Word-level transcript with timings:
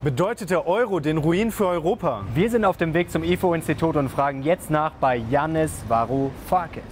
Bedeutet 0.00 0.50
der 0.50 0.68
Euro 0.68 1.00
den 1.00 1.18
Ruin 1.18 1.50
für 1.50 1.66
Europa? 1.66 2.24
Wir 2.32 2.48
sind 2.50 2.64
auf 2.64 2.76
dem 2.76 2.94
Weg 2.94 3.10
zum 3.10 3.24
IFO-Institut 3.24 3.96
und 3.96 4.08
fragen 4.08 4.44
jetzt 4.44 4.70
nach 4.70 4.92
bei 4.92 5.16
Yannis 5.16 5.72
Varoufakis. 5.88 6.84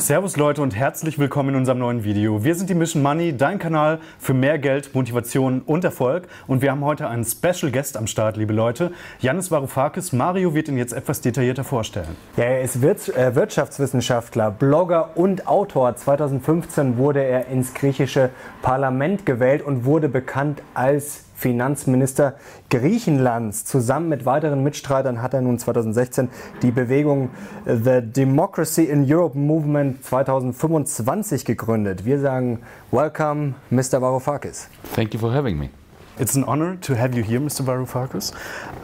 Servus 0.00 0.38
Leute 0.38 0.62
und 0.62 0.74
herzlich 0.74 1.18
willkommen 1.18 1.50
in 1.50 1.56
unserem 1.56 1.78
neuen 1.78 2.04
Video. 2.04 2.42
Wir 2.42 2.54
sind 2.54 2.70
die 2.70 2.74
Mission 2.74 3.02
Money, 3.02 3.36
dein 3.36 3.58
Kanal 3.58 3.98
für 4.18 4.32
mehr 4.32 4.58
Geld, 4.58 4.94
Motivation 4.94 5.60
und 5.60 5.84
Erfolg. 5.84 6.26
Und 6.46 6.62
wir 6.62 6.70
haben 6.70 6.82
heute 6.82 7.06
einen 7.06 7.22
Special 7.22 7.70
Guest 7.70 7.98
am 7.98 8.06
Start, 8.06 8.38
liebe 8.38 8.54
Leute. 8.54 8.92
Janis 9.18 9.50
Varoufakis. 9.50 10.14
Mario 10.14 10.54
wird 10.54 10.68
ihn 10.68 10.78
jetzt 10.78 10.94
etwas 10.94 11.20
detaillierter 11.20 11.64
vorstellen. 11.64 12.16
Ja, 12.38 12.44
er 12.44 12.62
ist 12.62 12.76
äh, 12.76 13.34
Wirtschaftswissenschaftler, 13.34 14.50
Blogger 14.50 15.18
und 15.18 15.46
Autor. 15.46 15.94
2015 15.94 16.96
wurde 16.96 17.22
er 17.22 17.48
ins 17.48 17.74
griechische 17.74 18.30
Parlament 18.62 19.26
gewählt 19.26 19.60
und 19.60 19.84
wurde 19.84 20.08
bekannt 20.08 20.62
als 20.72 21.24
Finanzminister 21.40 22.34
Griechenlands. 22.68 23.64
Zusammen 23.64 24.10
mit 24.10 24.26
weiteren 24.26 24.62
Mitstreitern 24.62 25.22
hat 25.22 25.32
er 25.32 25.40
nun 25.40 25.58
2016 25.58 26.28
die 26.60 26.70
Bewegung 26.70 27.30
The 27.64 28.02
Democracy 28.02 28.84
in 28.84 29.10
Europe 29.10 29.38
Movement 29.38 30.04
2025 30.04 31.46
gegründet. 31.46 32.04
Wir 32.04 32.20
sagen 32.20 32.58
Welcome, 32.90 33.54
Mr. 33.70 34.02
Varoufakis. 34.02 34.68
Thank 34.94 35.14
you 35.14 35.20
for 35.20 35.32
having 35.32 35.58
me. 35.58 35.70
It's 36.18 36.36
an 36.36 36.44
honor 36.44 36.76
to 36.82 36.94
have 36.94 37.16
you 37.16 37.24
here, 37.24 37.40
Mr. 37.40 37.64
Varoufakis. 37.64 38.34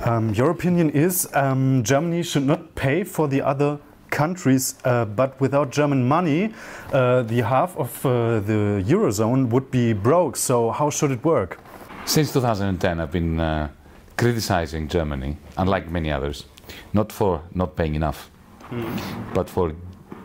Um, 0.07 0.33
your 0.33 0.49
opinion 0.49 0.89
is 0.89 1.29
um, 1.35 1.85
Germany 1.85 2.25
should 2.25 2.47
not 2.47 2.75
pay 2.75 3.05
for 3.05 3.29
the 3.29 3.43
other 3.43 3.79
countries, 4.09 4.77
uh, 4.87 5.05
but 5.05 5.39
without 5.43 5.71
German 5.71 6.09
money, 6.09 6.55
uh, 6.95 7.23
the 7.23 7.43
half 7.43 7.77
of 7.77 8.07
uh, 8.07 8.41
the 8.41 8.83
eurozone 8.89 9.51
would 9.51 9.71
be 9.71 9.93
broke. 9.93 10.39
So 10.39 10.71
how 10.71 10.89
should 10.89 11.11
it 11.11 11.23
work? 11.23 11.59
Since 12.07 12.33
2010, 12.35 13.01
I've 13.01 13.11
been 13.11 13.41
uh, 13.41 13.69
criticizing 14.17 14.87
Germany, 14.87 15.37
unlike 15.59 15.91
many 15.91 16.13
others, 16.13 16.45
not 16.93 17.11
for 17.11 17.43
not 17.53 17.75
paying 17.75 17.97
enough, 17.97 18.31
mm. 18.71 19.35
but 19.35 19.51
for 19.51 19.73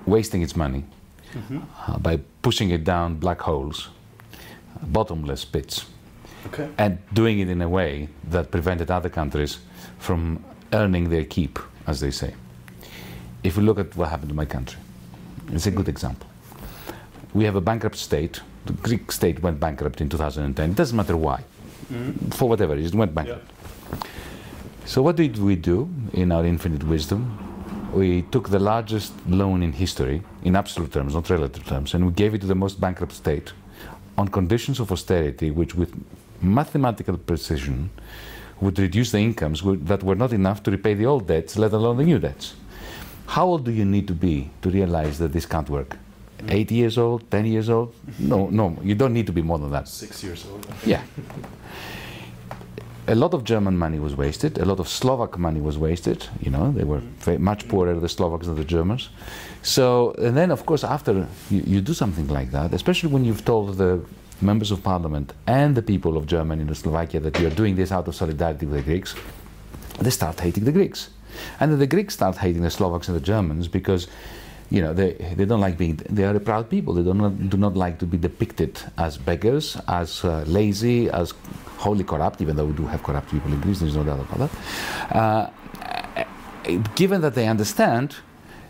wasting 0.06 0.44
its 0.44 0.56
money 0.56 0.84
mm 1.34 1.42
-hmm. 1.48 1.62
uh, 1.88 1.98
by 1.98 2.20
pushing 2.42 2.72
it 2.72 2.86
down 2.86 3.20
black 3.20 3.42
holes, 3.42 3.90
bottomless 4.82 5.46
pits, 5.46 5.86
okay. 6.46 6.68
and 6.78 6.98
doing 7.12 7.40
it 7.40 7.50
in 7.50 7.62
a 7.62 7.68
way 7.68 8.08
that 8.32 8.52
prevented 8.52 8.90
other 8.92 9.10
countries 9.10 9.60
from 10.00 10.40
earning 10.72 11.10
their 11.10 11.26
keep, 11.28 11.60
as 11.86 12.00
they 12.00 12.12
say. 12.12 12.34
If 13.44 13.58
we 13.58 13.64
look 13.64 13.80
at 13.80 13.96
what 13.96 14.10
happened 14.10 14.30
to 14.30 14.42
my 14.42 14.48
country, 14.48 14.80
it's 15.54 15.68
a 15.68 15.72
good 15.72 15.88
example. 15.88 16.28
We 17.34 17.46
have 17.46 17.58
a 17.58 17.62
bankrupt 17.62 17.98
state. 17.98 18.42
The 18.66 18.74
Greek 18.82 19.12
state 19.12 19.40
went 19.42 19.60
bankrupt 19.60 20.02
in 20.02 20.10
2010. 20.10 20.72
It 20.72 20.78
doesn't 20.78 20.96
matter 20.96 21.18
why 21.18 21.44
mm. 21.92 22.34
for 22.34 22.50
whatever 22.50 22.76
reason, 22.76 22.98
went 22.98 23.14
bankrupt. 23.14 23.50
Yeah. 23.50 24.10
So 24.86 25.02
what 25.02 25.16
did 25.16 25.38
we 25.38 25.56
do 25.56 25.90
in 26.14 26.32
our 26.32 26.46
infinite 26.46 26.84
wisdom? 26.84 27.38
We 27.94 28.24
took 28.24 28.50
the 28.50 28.60
largest 28.60 29.14
loan 29.28 29.64
in 29.64 29.74
history, 29.74 30.22
in 30.44 30.56
absolute 30.56 30.92
terms, 30.92 31.14
not 31.14 31.30
relative 31.30 31.66
terms, 31.66 31.94
and 31.94 32.06
we 32.06 32.14
gave 32.14 32.34
it 32.34 32.42
to 32.42 32.48
the 32.48 32.56
most 32.56 32.80
bankrupt 32.80 33.14
state 33.14 33.54
on 34.18 34.28
conditions 34.28 34.80
of 34.80 34.92
austerity, 34.92 35.52
which 35.52 35.76
with 35.76 35.94
mathematical 36.42 37.18
precision 37.18 37.90
would 38.60 38.78
reduce 38.80 39.12
the 39.12 39.20
incomes 39.20 39.62
that 39.64 40.04
were 40.04 40.16
not 40.16 40.34
enough 40.34 40.64
to 40.64 40.72
repay 40.72 40.94
the 40.94 41.06
old 41.06 41.28
debts, 41.28 41.58
let 41.58 41.74
alone 41.74 41.98
the 41.98 42.04
new 42.04 42.20
debts. 42.20 42.56
How 43.28 43.46
old 43.46 43.66
do 43.66 43.72
you 43.72 43.86
need 43.86 44.08
to 44.08 44.14
be 44.14 44.50
to 44.62 44.70
realize 44.70 45.20
that 45.20 45.32
this 45.32 45.46
can't 45.46 45.70
work? 45.70 45.98
Eight 46.50 46.72
years 46.72 46.98
old, 46.98 47.30
ten 47.30 47.46
years 47.46 47.70
old? 47.70 47.94
No, 48.18 48.50
no, 48.50 48.78
you 48.82 48.96
don't 48.96 49.14
need 49.14 49.28
to 49.28 49.32
be 49.32 49.42
more 49.42 49.60
than 49.60 49.72
that. 49.72 49.88
Six 49.88 50.24
years 50.24 50.46
old. 50.50 50.66
Yeah 50.86 51.04
a 53.08 53.16
lot 53.16 53.34
of 53.34 53.44
German 53.44 53.78
money 53.78 54.00
was 54.00 54.16
wasted. 54.16 54.58
A 54.60 54.66
lot 54.66 54.80
of 54.80 54.88
Slovak 54.88 55.38
money 55.38 55.60
was 55.60 55.78
wasted. 55.78 56.28
You 56.42 56.52
know, 56.52 56.72
they 56.72 56.84
were 56.84 57.00
mm-hmm. 57.00 57.44
much 57.44 57.68
poorer, 57.68 58.00
the 58.00 58.10
Slovaks 58.10 58.48
than 58.48 58.56
the 58.56 58.66
Germans. 58.66 59.10
So, 59.64 60.14
and 60.18 60.36
then, 60.38 60.52
of 60.52 60.66
course, 60.66 60.84
after 60.84 61.28
you, 61.50 61.64
you, 61.66 61.82
do 61.82 61.94
something 61.94 62.28
like 62.28 62.52
that, 62.52 62.74
especially 62.74 63.12
when 63.12 63.26
you've 63.26 63.46
told 63.46 63.78
the 63.78 64.04
members 64.42 64.72
of 64.72 64.84
parliament 64.84 65.34
and 65.48 65.76
the 65.76 65.82
people 65.82 66.18
of 66.18 66.26
Germany 66.26 66.62
and 66.62 66.78
Slovakia 66.78 67.20
that 67.20 67.40
you're 67.40 67.52
doing 67.52 67.76
this 67.76 67.92
out 67.92 68.08
of 68.08 68.16
solidarity 68.16 68.66
with 68.66 68.78
the 68.78 68.84
Greeks, 68.84 69.16
they 70.00 70.10
start 70.10 70.40
hating 70.40 70.66
the 70.66 70.72
Greeks. 70.72 71.10
And 71.60 71.72
then 71.72 71.80
the 71.80 71.88
Greeks 71.88 72.14
start 72.14 72.38
hating 72.38 72.62
the 72.62 72.72
Slovaks 72.72 73.08
and 73.08 73.16
the 73.16 73.22
Germans 73.22 73.68
because 73.68 74.08
you 74.72 74.82
know, 74.82 74.94
they, 74.94 75.14
they 75.36 75.44
don't 75.44 75.60
like 75.60 75.78
being, 75.78 75.98
they 76.10 76.24
are 76.24 76.36
a 76.36 76.40
proud 76.40 76.70
people. 76.70 76.94
They 76.94 77.04
do 77.04 77.14
not, 77.14 77.50
do 77.50 77.58
not 77.58 77.76
like 77.76 78.00
to 78.00 78.06
be 78.06 78.18
depicted 78.18 78.80
as 78.98 79.18
beggars, 79.18 79.78
as 79.88 80.24
uh, 80.24 80.46
lazy, 80.48 81.10
as 81.10 81.34
wholly 81.78 82.06
corrupt, 82.06 82.42
even 82.42 82.56
though 82.56 82.66
we 82.66 82.74
do 82.74 82.86
have 82.86 83.04
corrupt 83.04 83.30
people 83.30 83.52
in 83.52 83.60
Greece, 83.60 83.82
there's 83.82 83.98
no 83.98 84.04
doubt 84.04 84.22
about 84.22 84.50
that. 84.50 85.16
Uh, 85.16 86.24
given 86.96 87.20
that 87.22 87.36
they 87.36 87.48
understand 87.48 88.16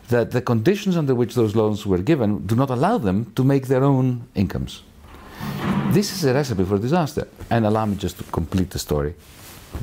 that 0.09 0.31
the 0.31 0.41
conditions 0.41 0.97
under 0.97 1.13
which 1.13 1.35
those 1.35 1.55
loans 1.55 1.85
were 1.85 1.99
given 1.99 2.45
do 2.47 2.55
not 2.55 2.69
allow 2.71 2.97
them 2.97 3.31
to 3.35 3.43
make 3.43 3.67
their 3.67 3.83
own 3.83 4.27
incomes. 4.33 4.81
This 5.89 6.11
is 6.13 6.25
a 6.25 6.33
recipe 6.33 6.63
for 6.65 6.79
disaster. 6.79 7.27
And 7.49 7.65
allow 7.65 7.85
me 7.85 7.95
just 7.95 8.17
to 8.17 8.23
complete 8.23 8.71
the 8.71 8.79
story 8.79 9.13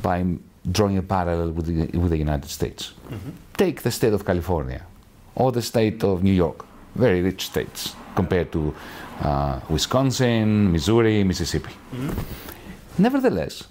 by 0.01 0.25
drawing 0.69 0.97
a 0.97 1.01
parallel 1.01 1.51
with 1.51 1.65
the, 1.67 1.97
with 1.97 2.09
the 2.11 2.17
United 2.17 2.49
States. 2.49 2.93
Mm-hmm. 3.09 3.29
Take 3.57 3.81
the 3.83 3.91
state 3.91 4.13
of 4.13 4.25
California 4.25 4.85
or 5.39 5.51
the 5.51 5.61
state 5.61 6.03
of 6.03 6.21
New 6.21 6.33
York, 6.33 6.65
very 6.95 7.21
rich 7.21 7.45
states 7.45 7.95
compared 8.15 8.51
to 8.51 8.75
uh, 9.21 9.59
Wisconsin, 9.69 10.71
Missouri, 10.71 11.23
Mississippi. 11.23 11.73
Mm-hmm. 11.93 13.01
Nevertheless, 13.01 13.63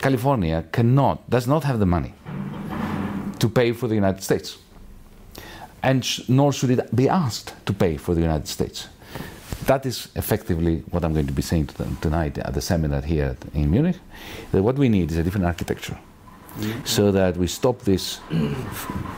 California 0.00 0.64
cannot, 0.72 1.30
does 1.30 1.46
not 1.46 1.64
have 1.64 1.78
the 1.78 1.86
money 1.86 2.12
to 3.38 3.48
pay 3.48 3.72
for 3.72 3.86
the 3.88 3.94
United 3.94 4.22
States. 4.22 4.58
And 5.82 6.04
sh- 6.04 6.28
nor 6.28 6.52
should 6.52 6.70
it 6.70 6.94
be 6.94 7.08
asked 7.08 7.54
to 7.66 7.72
pay 7.72 7.96
for 7.96 8.14
the 8.14 8.20
United 8.20 8.48
States. 8.48 8.88
That 9.66 9.86
is 9.86 10.08
effectively 10.16 10.82
what 10.90 11.04
I'm 11.04 11.12
going 11.12 11.28
to 11.28 11.32
be 11.32 11.42
saying 11.42 11.68
to 11.68 11.78
them 11.78 11.96
tonight 12.00 12.38
at 12.38 12.54
the 12.54 12.60
seminar 12.60 13.02
here 13.02 13.36
in 13.54 13.70
Munich. 13.70 13.98
That 14.50 14.62
what 14.62 14.76
we 14.76 14.88
need 14.88 15.12
is 15.12 15.18
a 15.18 15.22
different 15.22 15.46
architecture 15.46 15.98
so 16.84 17.10
that 17.12 17.36
we 17.36 17.46
stop 17.46 17.78
this 17.80 18.20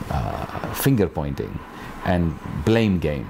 uh, 0.09 0.73
finger 0.73 1.07
pointing 1.07 1.59
and 2.05 2.37
blame 2.63 2.99
game 2.99 3.27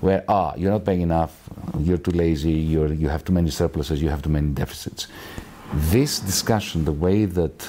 where 0.00 0.24
ah 0.28 0.54
you're 0.56 0.70
not 0.70 0.84
paying 0.84 1.02
enough 1.02 1.32
you're 1.78 1.98
too 1.98 2.12
lazy 2.12 2.52
you're, 2.52 2.92
you 2.92 3.08
have 3.08 3.24
too 3.24 3.32
many 3.32 3.50
surpluses 3.50 4.02
you 4.02 4.08
have 4.08 4.22
too 4.22 4.30
many 4.30 4.48
deficits. 4.48 5.06
This 5.74 6.18
discussion 6.18 6.84
the 6.84 6.92
way 6.92 7.24
that 7.24 7.68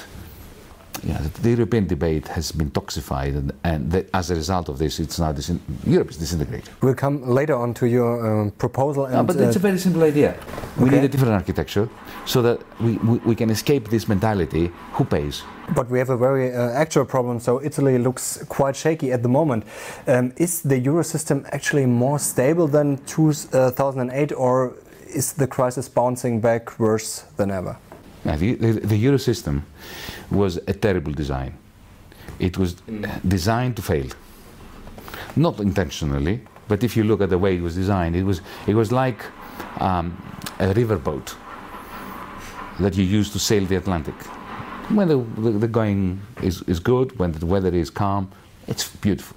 yeah, 1.02 1.20
the 1.42 1.50
European 1.50 1.86
debate 1.86 2.28
has 2.28 2.52
been 2.52 2.70
toxified, 2.70 3.36
and, 3.36 3.52
and 3.64 3.90
the, 3.90 4.06
as 4.14 4.30
a 4.30 4.34
result 4.34 4.68
of 4.68 4.78
this, 4.78 5.00
it's 5.00 5.18
now 5.18 5.32
disin- 5.32 5.60
Europe 5.86 6.10
is 6.10 6.16
disintegrated. 6.16 6.70
We'll 6.82 6.94
come 6.94 7.28
later 7.28 7.54
on 7.54 7.74
to 7.74 7.86
your 7.86 8.42
um, 8.42 8.50
proposal. 8.52 9.06
And, 9.06 9.14
no, 9.14 9.22
but 9.24 9.36
uh, 9.36 9.44
it's 9.44 9.56
a 9.56 9.58
very 9.58 9.78
simple 9.78 10.02
idea. 10.02 10.36
We 10.78 10.86
okay. 10.86 10.96
need 10.96 11.04
a 11.04 11.08
different 11.08 11.34
architecture 11.34 11.88
so 12.26 12.42
that 12.42 12.60
we, 12.80 12.96
we, 12.98 13.18
we, 13.18 13.34
can 13.34 13.50
escape 13.50 13.88
this 13.88 14.08
mentality 14.08 14.70
who 14.92 15.04
pays? 15.04 15.42
But 15.74 15.90
we 15.90 15.98
have 15.98 16.10
a 16.10 16.16
very 16.16 16.54
uh, 16.54 16.70
actual 16.70 17.04
problem. 17.04 17.40
So 17.40 17.62
Italy 17.62 17.98
looks 17.98 18.42
quite 18.48 18.76
shaky 18.76 19.12
at 19.12 19.22
the 19.22 19.28
moment. 19.28 19.64
Um, 20.06 20.32
is 20.36 20.62
the 20.62 20.78
euro 20.78 21.02
system 21.02 21.44
actually 21.52 21.86
more 21.86 22.18
stable 22.18 22.66
than 22.66 22.98
2008, 23.06 24.32
or 24.32 24.74
is 25.14 25.32
the 25.32 25.46
crisis 25.46 25.88
bouncing 25.88 26.40
back 26.40 26.78
worse 26.78 27.24
than 27.36 27.50
ever? 27.50 27.76
Now, 28.24 28.36
the, 28.36 28.54
the, 28.54 28.72
the 28.72 28.96
euro 28.96 29.18
system 29.18 29.66
was 30.30 30.56
a 30.66 30.72
terrible 30.72 31.12
design. 31.12 31.58
It 32.38 32.58
was 32.58 32.74
designed 33.26 33.76
to 33.76 33.82
fail. 33.82 34.06
Not 35.36 35.60
intentionally, 35.60 36.40
but 36.68 36.82
if 36.82 36.96
you 36.96 37.04
look 37.04 37.20
at 37.20 37.30
the 37.30 37.38
way 37.38 37.56
it 37.56 37.62
was 37.62 37.74
designed, 37.74 38.16
it 38.16 38.24
was, 38.24 38.40
it 38.66 38.74
was 38.74 38.90
like 38.90 39.24
um, 39.80 40.16
a 40.58 40.72
riverboat 40.72 41.34
that 42.80 42.96
you 42.96 43.04
use 43.04 43.30
to 43.32 43.38
sail 43.38 43.64
the 43.66 43.76
Atlantic. 43.76 44.14
When 44.90 45.08
the, 45.08 45.18
the, 45.40 45.50
the 45.58 45.68
going 45.68 46.20
is, 46.42 46.62
is 46.62 46.80
good, 46.80 47.18
when 47.18 47.32
the 47.32 47.46
weather 47.46 47.74
is 47.74 47.90
calm, 47.90 48.30
it's 48.66 48.88
beautiful. 48.88 49.36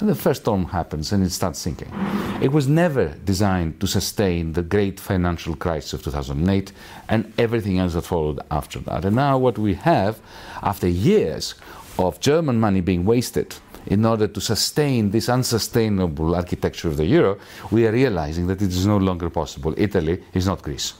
And 0.00 0.08
the 0.08 0.14
first 0.14 0.42
storm 0.42 0.64
happens 0.64 1.12
and 1.12 1.22
it 1.22 1.30
starts 1.30 1.58
sinking. 1.58 1.92
It 2.40 2.52
was 2.52 2.66
never 2.66 3.08
designed 3.24 3.80
to 3.80 3.86
sustain 3.86 4.54
the 4.54 4.62
great 4.62 4.98
financial 4.98 5.54
crisis 5.54 5.92
of 5.92 6.02
2008 6.02 6.72
and 7.10 7.30
everything 7.36 7.78
else 7.78 7.92
that 7.92 8.06
followed 8.06 8.40
after 8.50 8.78
that. 8.80 9.04
And 9.04 9.16
now, 9.16 9.36
what 9.36 9.58
we 9.58 9.74
have, 9.74 10.18
after 10.62 10.88
years 10.88 11.54
of 11.98 12.18
German 12.20 12.58
money 12.58 12.80
being 12.80 13.04
wasted 13.04 13.56
in 13.86 14.06
order 14.06 14.26
to 14.26 14.40
sustain 14.40 15.10
this 15.10 15.28
unsustainable 15.28 16.34
architecture 16.34 16.88
of 16.88 16.96
the 16.96 17.04
euro, 17.04 17.38
we 17.70 17.86
are 17.86 17.92
realizing 17.92 18.46
that 18.46 18.62
it 18.62 18.68
is 18.68 18.86
no 18.86 18.96
longer 18.96 19.28
possible. 19.28 19.74
Italy 19.76 20.22
is 20.32 20.46
not 20.46 20.62
Greece. 20.62 20.94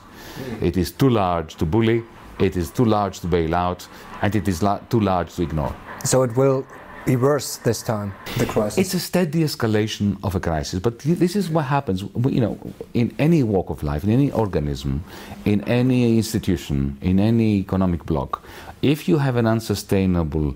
It 0.61 0.77
is 0.77 0.93
too 0.93 1.09
large 1.09 1.57
to 1.57 1.65
bully, 1.65 2.03
it 2.39 2.57
is 2.57 2.71
too 2.71 2.85
large 2.85 3.21
to 3.21 3.27
bail 3.27 3.55
out, 3.55 3.87
and 4.21 4.35
it 4.35 4.47
is 4.47 4.63
la- 4.63 4.79
too 4.91 5.01
large 5.01 5.35
to 5.37 5.43
ignore. 5.43 5.75
So 6.05 6.23
it 6.23 6.37
will 6.37 6.67
be 7.05 7.17
worse 7.17 7.57
this 7.59 7.83
time, 7.83 8.13
the 8.39 8.47
crisis? 8.47 8.79
It's 8.79 8.95
a 8.95 9.01
steady 9.01 9.41
escalation 9.41 10.19
of 10.23 10.35
a 10.35 10.41
crisis, 10.41 10.81
but 10.81 10.99
this 10.99 11.37
is 11.37 11.49
what 11.49 11.65
happens. 11.65 12.03
You 12.03 12.41
know, 12.41 12.59
in 12.95 13.15
any 13.19 13.43
walk 13.43 13.71
of 13.71 13.83
life, 13.83 14.05
in 14.05 14.11
any 14.11 14.31
organism, 14.33 15.05
in 15.45 15.63
any 15.65 16.17
institution, 16.17 16.99
in 17.01 17.19
any 17.19 17.59
economic 17.59 18.05
bloc, 18.05 18.43
if 18.83 19.09
you 19.09 19.19
have 19.19 19.37
an 19.37 19.47
unsustainable 19.47 20.55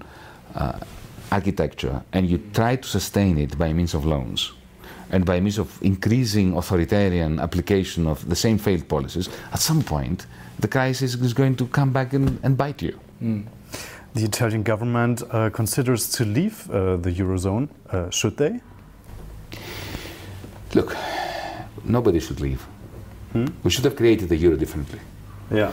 uh, 0.55 0.79
architecture 1.33 2.03
and 2.13 2.29
you 2.29 2.39
try 2.53 2.77
to 2.77 2.89
sustain 2.89 3.39
it 3.39 3.59
by 3.59 3.73
means 3.73 3.95
of 3.95 4.05
loans 4.05 4.53
and 5.11 5.25
by 5.25 5.41
means 5.41 5.59
of 5.59 5.83
increasing 5.83 6.57
authoritarian 6.57 7.39
application 7.41 8.07
of 8.07 8.29
the 8.29 8.37
same 8.37 8.59
failed 8.59 8.89
policies, 8.89 9.29
at 9.53 9.61
some 9.61 9.83
point 9.83 10.27
the 10.59 10.69
crisis 10.69 11.15
is 11.15 11.35
going 11.35 11.57
to 11.57 11.67
come 11.67 11.93
back 11.93 12.13
and, 12.13 12.39
and 12.43 12.57
bite 12.57 12.83
you. 12.83 12.99
Mm. 13.23 13.45
The 14.15 14.25
Italian 14.25 14.63
government 14.63 15.23
uh, 15.31 15.51
considers 15.51 16.09
to 16.13 16.25
leave 16.25 16.71
uh, 16.71 16.97
the 16.97 17.11
eurozone. 17.11 17.69
Uh, 17.91 18.11
should 18.11 18.37
they? 18.37 18.61
Look, 20.73 20.97
nobody 21.85 22.21
should 22.21 22.41
leave. 22.41 22.63
Hmm? 23.33 23.47
We 23.65 23.71
should 23.71 23.85
have 23.85 23.97
created 23.97 24.29
the 24.29 24.37
euro 24.37 24.57
differently. 24.57 25.01
Yeah, 25.51 25.73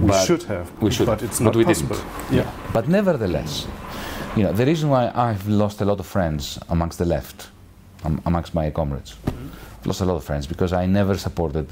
we 0.00 0.08
but 0.08 0.24
should 0.24 0.42
have. 0.44 0.70
We 0.82 0.90
should, 0.90 1.06
but 1.06 1.22
it's 1.22 1.38
not 1.38 1.52
but 1.52 1.58
we 1.58 1.64
possible. 1.64 1.96
Didn't. 1.96 2.38
Yeah. 2.38 2.50
But 2.72 2.88
nevertheless, 2.88 3.68
you 4.36 4.42
know, 4.42 4.52
the 4.52 4.66
reason 4.66 4.90
why 4.90 5.12
I've 5.14 5.46
lost 5.46 5.80
a 5.80 5.84
lot 5.84 6.00
of 6.00 6.06
friends 6.06 6.58
amongst 6.68 6.98
the 6.98 7.06
left, 7.06 7.50
um, 8.04 8.20
amongst 8.26 8.52
my 8.52 8.68
comrades, 8.70 9.14
mm-hmm. 9.14 9.48
I've 9.80 9.86
lost 9.86 10.00
a 10.00 10.04
lot 10.04 10.16
of 10.16 10.24
friends 10.24 10.46
because 10.46 10.72
I 10.72 10.86
never 10.86 11.16
supported 11.16 11.68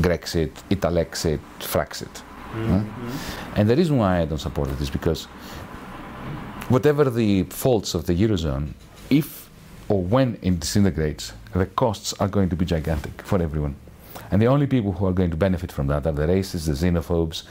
Grexit, 0.00 0.52
Italexit, 0.70 1.40
Fraxit. 1.60 2.22
Mm-hmm. 2.52 3.56
And 3.56 3.68
the 3.68 3.76
reason 3.76 3.96
why 3.96 4.20
I 4.20 4.24
don't 4.24 4.38
support 4.38 4.70
it 4.70 4.80
is 4.80 4.90
because 4.90 5.24
whatever 6.68 7.10
the 7.10 7.44
faults 7.44 7.94
of 7.94 8.06
the 8.06 8.14
Eurozone, 8.14 8.72
if 9.10 9.50
or 9.88 10.02
when 10.02 10.38
it 10.42 10.60
disintegrates, 10.60 11.32
the 11.52 11.66
costs 11.66 12.14
are 12.14 12.28
going 12.28 12.48
to 12.48 12.56
be 12.56 12.64
gigantic 12.64 13.22
for 13.22 13.42
everyone. 13.42 13.76
And 14.30 14.40
the 14.40 14.46
only 14.46 14.66
people 14.66 14.92
who 14.92 15.06
are 15.06 15.12
going 15.12 15.30
to 15.30 15.36
benefit 15.36 15.70
from 15.70 15.88
that 15.88 16.06
are 16.06 16.12
the 16.12 16.26
racists, 16.26 16.66
the 16.66 16.72
xenophobes, 16.72 17.42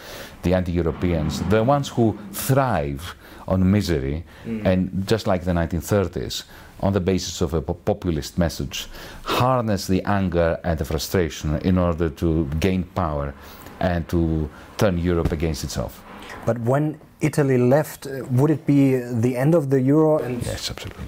the 0.41 0.55
anti 0.55 0.71
Europeans, 0.71 1.41
the 1.49 1.63
ones 1.63 1.89
who 1.89 2.17
thrive 2.31 3.15
on 3.47 3.69
misery 3.69 4.23
mm. 4.45 4.65
and 4.65 5.07
just 5.07 5.27
like 5.27 5.43
the 5.43 5.51
1930s, 5.51 6.43
on 6.79 6.93
the 6.93 6.99
basis 6.99 7.41
of 7.41 7.53
a 7.53 7.61
populist 7.61 8.39
message, 8.39 8.87
harness 9.23 9.85
the 9.85 10.01
anger 10.03 10.59
and 10.63 10.79
the 10.79 10.85
frustration 10.85 11.57
in 11.59 11.77
order 11.77 12.09
to 12.09 12.45
gain 12.59 12.83
power 12.83 13.35
and 13.81 14.07
to 14.07 14.49
turn 14.77 14.97
Europe 14.97 15.31
against 15.31 15.63
itself. 15.63 16.03
But 16.45 16.59
when 16.59 16.99
Italy 17.19 17.57
left, 17.57 18.07
uh, 18.07 18.23
would 18.31 18.51
it 18.51 18.65
be 18.65 18.95
the 18.97 19.35
end 19.35 19.53
of 19.55 19.69
the 19.69 19.81
euro? 19.81 20.19
yes, 20.27 20.69
absolutely. 20.69 21.03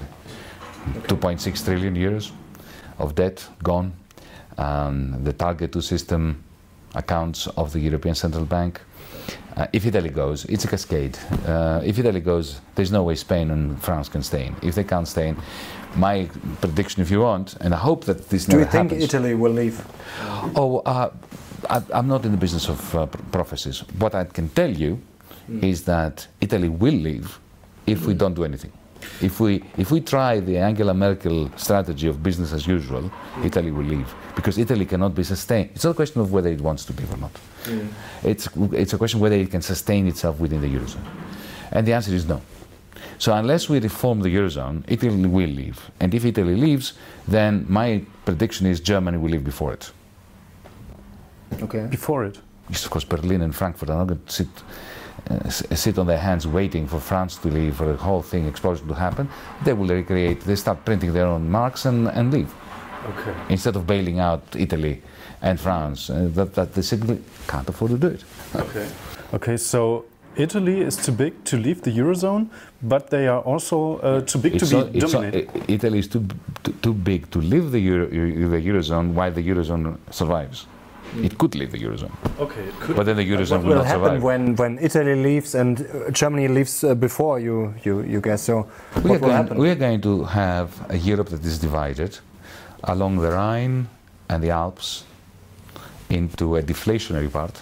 Okay. 0.98 1.16
2.6 1.16 1.66
trillion 1.66 1.96
euros 1.96 2.32
of 3.00 3.16
debt 3.16 3.48
gone. 3.64 3.94
Um, 4.58 5.24
the 5.24 5.34
target 5.34 5.72
2 5.72 5.82
system 5.82 6.44
accounts 6.94 7.48
of 7.48 7.72
the 7.72 7.80
European 7.80 8.16
Central 8.16 8.46
Bank. 8.46 8.82
Uh, 9.56 9.68
if 9.72 9.86
Italy 9.86 10.10
goes, 10.10 10.46
it's 10.46 10.66
a 10.66 10.68
cascade. 10.68 11.18
Uh, 11.46 11.82
if 11.84 11.98
Italy 12.00 12.20
goes, 12.20 12.60
there's 12.76 12.92
no 12.92 13.04
way 13.04 13.16
Spain 13.16 13.52
and 13.52 13.82
France 13.82 14.10
can 14.10 14.24
stay 14.24 14.48
in. 14.48 14.56
If 14.62 14.76
they 14.76 14.84
can't 14.84 15.08
stay 15.08 15.30
in, 15.30 15.38
my 15.96 16.28
prediction, 16.60 17.02
if 17.02 17.12
you 17.12 17.22
want, 17.22 17.56
and 17.62 17.74
I 17.74 17.78
hope 17.78 18.06
that 18.06 18.30
this 18.30 18.46
Do 18.46 18.58
never 18.58 18.66
happens. 18.66 18.90
Do 18.90 18.96
you 18.96 19.00
think 19.02 19.14
Italy 19.14 19.34
will 19.36 19.52
leave? 19.52 19.86
Oh, 20.56 20.82
uh, 20.86 21.12
I, 21.70 21.82
am 21.94 22.08
not 22.08 22.26
in 22.26 22.32
the 22.32 22.38
business 22.38 22.70
of 22.70 22.96
uh, 22.96 23.06
prophecies. 23.32 23.80
What 24.00 24.16
I 24.16 24.24
can 24.26 24.50
tell 24.50 24.70
you 24.70 25.02
mm. 25.50 25.64
is 25.64 25.84
that 25.86 26.28
Italy 26.42 26.70
will 26.70 26.94
leave 26.94 27.40
if 27.86 28.00
mm. 28.02 28.08
we 28.08 28.14
don't 28.14 28.34
do 28.34 28.44
anything. 28.44 28.72
If 29.22 29.40
we, 29.40 29.64
if 29.78 29.92
we 29.92 30.00
try 30.00 30.40
the 30.40 30.58
Angela 30.58 30.94
Merkel 30.94 31.52
strategy 31.58 32.08
of 32.08 32.24
business 32.24 32.54
as 32.54 32.66
usual, 32.66 33.04
mm. 33.04 33.46
Italy 33.46 33.72
will 33.72 33.86
leave. 33.86 34.14
Because 34.36 34.58
Italy 34.58 34.86
cannot 34.86 35.14
be 35.14 35.24
sustained. 35.24 35.70
It's 35.76 35.84
not 35.84 35.92
a 35.92 35.96
question 35.96 36.22
of 36.22 36.32
whether 36.32 36.50
it 36.50 36.62
wants 36.62 36.86
to 36.86 36.94
leave 36.94 37.14
or 37.14 37.18
not. 37.18 37.32
It's, 38.24 38.48
it's 38.72 38.94
a 38.94 38.98
question 38.98 39.20
whether 39.20 39.36
it 39.36 39.52
can 39.52 39.62
sustain 39.62 40.08
itself 40.08 40.40
within 40.40 40.62
the 40.62 40.68
Eurozone. 40.68 41.06
And 41.72 41.88
the 41.88 41.94
answer 41.94 42.14
is 42.14 42.28
no. 42.28 42.42
So 43.18 43.34
unless 43.34 43.70
we 43.70 43.80
reform 43.80 44.22
the 44.22 44.30
Eurozone, 44.30 44.84
Italy 44.88 45.26
will 45.26 45.48
leave. 45.48 45.80
And 46.00 46.14
if 46.14 46.26
Italy 46.26 46.56
leaves, 46.56 46.94
then 47.28 47.66
my 47.70 48.04
prediction 48.26 48.68
is 48.68 48.80
Germany 48.80 49.18
will 49.18 49.30
leave 49.30 49.44
before 49.44 49.74
it. 49.74 49.92
Okay. 51.62 51.88
Before 51.90 52.26
it? 52.26 52.40
Yes, 52.70 52.86
of 52.86 52.92
course, 52.92 53.04
Berlin 53.04 53.42
and 53.42 53.54
Frankfurt 53.54 53.90
are 53.90 53.98
not 53.98 54.08
going 54.08 54.22
to 54.26 54.32
sit, 54.32 54.48
uh, 55.30 55.50
sit 55.50 55.98
on 55.98 56.08
their 56.08 56.18
hands 56.18 56.48
waiting 56.48 56.88
for 56.88 57.00
France 57.00 57.38
to 57.38 57.50
leave, 57.50 57.76
for 57.76 57.86
the 57.86 57.98
whole 57.98 58.22
thing, 58.22 58.48
explosion 58.48 58.88
to 58.88 58.94
happen. 58.94 59.28
They 59.66 59.74
will 59.74 59.88
recreate, 59.88 60.42
they 60.42 60.56
start 60.56 60.86
printing 60.86 61.14
their 61.14 61.28
own 61.28 61.50
marks 61.50 61.86
and, 61.86 62.08
and 62.08 62.32
leave. 62.32 62.54
Okay. 63.06 63.36
Instead 63.50 63.76
of 63.76 63.86
bailing 63.86 64.20
out 64.20 64.42
Italy 64.56 65.02
and 65.42 65.60
France, 65.60 66.10
uh, 66.10 66.30
that, 66.36 66.56
that 66.56 66.74
they 66.74 66.82
simply 66.82 67.22
can't 67.48 67.68
afford 67.68 67.92
to 67.92 67.98
do 67.98 68.08
it. 68.08 68.24
Okay. 68.56 68.88
Okay, 69.34 69.58
so 69.58 70.06
Italy 70.38 70.82
is 70.82 70.96
too 70.96 71.12
big 71.12 71.44
to 71.44 71.58
leave 71.58 71.82
the 71.82 71.92
eurozone, 71.92 72.48
but 72.82 73.10
they 73.10 73.28
are 73.28 73.42
also 73.42 73.98
uh, 73.98 74.22
too 74.22 74.40
big 74.40 74.56
it's 74.56 74.70
to 74.70 74.86
be 74.86 75.00
dominated. 75.00 75.50
Italy 75.68 76.00
is 76.00 76.08
too, 76.08 76.26
too, 76.64 76.72
too 76.82 76.94
big 76.94 77.30
to 77.32 77.40
leave 77.40 77.72
the, 77.72 77.80
Euro, 77.80 78.08
the 78.08 78.62
eurozone 78.62 79.14
while 79.14 79.32
the 79.32 79.48
eurozone 79.48 79.98
survives. 80.12 80.66
It 81.22 81.38
could 81.38 81.56
leave 81.56 81.72
the 81.72 81.78
eurozone. 81.78 82.12
Okay, 82.40 82.62
it 82.62 82.80
could. 82.80 82.96
But 82.96 83.06
then 83.06 83.18
the 83.18 83.30
eurozone 83.30 83.58
what 83.58 83.66
will, 83.66 83.76
not 83.76 83.86
happen 83.86 84.04
survive. 84.04 84.24
when 84.24 84.56
when 84.56 84.80
Italy 84.80 85.16
leaves 85.16 85.56
and 85.56 85.82
uh, 85.82 86.12
Germany 86.12 86.48
leaves 86.48 86.84
uh, 86.84 86.96
before 86.96 87.40
you, 87.40 87.74
you 87.84 88.02
you 88.02 88.22
guess? 88.22 88.44
So 88.44 88.68
we 89.04 89.12
what 89.12 89.24
are, 89.24 89.44
going, 89.44 89.60
we 89.60 89.70
are 89.70 89.76
going 89.76 90.02
to 90.02 90.24
have 90.24 90.70
a 90.90 90.98
Europe 90.98 91.30
that 91.30 91.46
is 91.46 91.60
divided 91.60 92.18
along 92.84 93.18
the 93.18 93.32
Rhine 93.32 93.88
and 94.30 94.44
the 94.44 94.50
Alps 94.50 95.06
into 96.10 96.58
a 96.58 96.62
deflationary 96.62 97.32
part, 97.32 97.62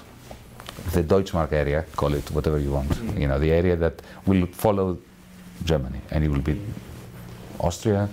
the 0.93 1.03
Deutschmark 1.03 1.51
area, 1.51 1.85
call 1.95 2.13
it 2.13 2.29
whatever 2.31 2.59
you 2.59 2.71
want. 2.71 2.89
Mm. 2.89 3.19
You 3.21 3.27
know, 3.27 3.39
the 3.39 3.51
area 3.51 3.75
that 3.75 4.01
will 4.25 4.45
follow 4.47 4.97
Germany, 5.63 5.99
and 6.11 6.23
it 6.23 6.29
will 6.29 6.41
be 6.41 6.59
Austria, 7.59 8.09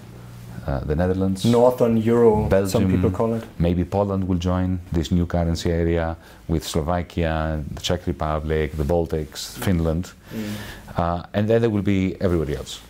uh, 0.68 0.80
the 0.84 0.94
Netherlands, 0.94 1.44
Northern 1.44 1.96
Euro, 1.96 2.46
Belgium, 2.48 2.68
some 2.68 2.90
people 2.90 3.10
call 3.10 3.34
it. 3.34 3.44
Maybe 3.58 3.84
Poland 3.84 4.28
will 4.28 4.38
join 4.38 4.78
this 4.92 5.10
new 5.10 5.26
currency 5.26 5.70
area 5.70 6.16
with 6.46 6.62
Slovakia, 6.66 7.62
the 7.74 7.80
Czech 7.80 8.06
Republic, 8.06 8.76
the 8.76 8.84
Baltics, 8.84 9.56
Finland, 9.58 10.12
mm. 10.34 10.44
uh, 10.96 11.22
and 11.32 11.48
then 11.48 11.60
there 11.62 11.70
will 11.70 11.82
be 11.82 12.16
everybody 12.20 12.54
else, 12.54 12.80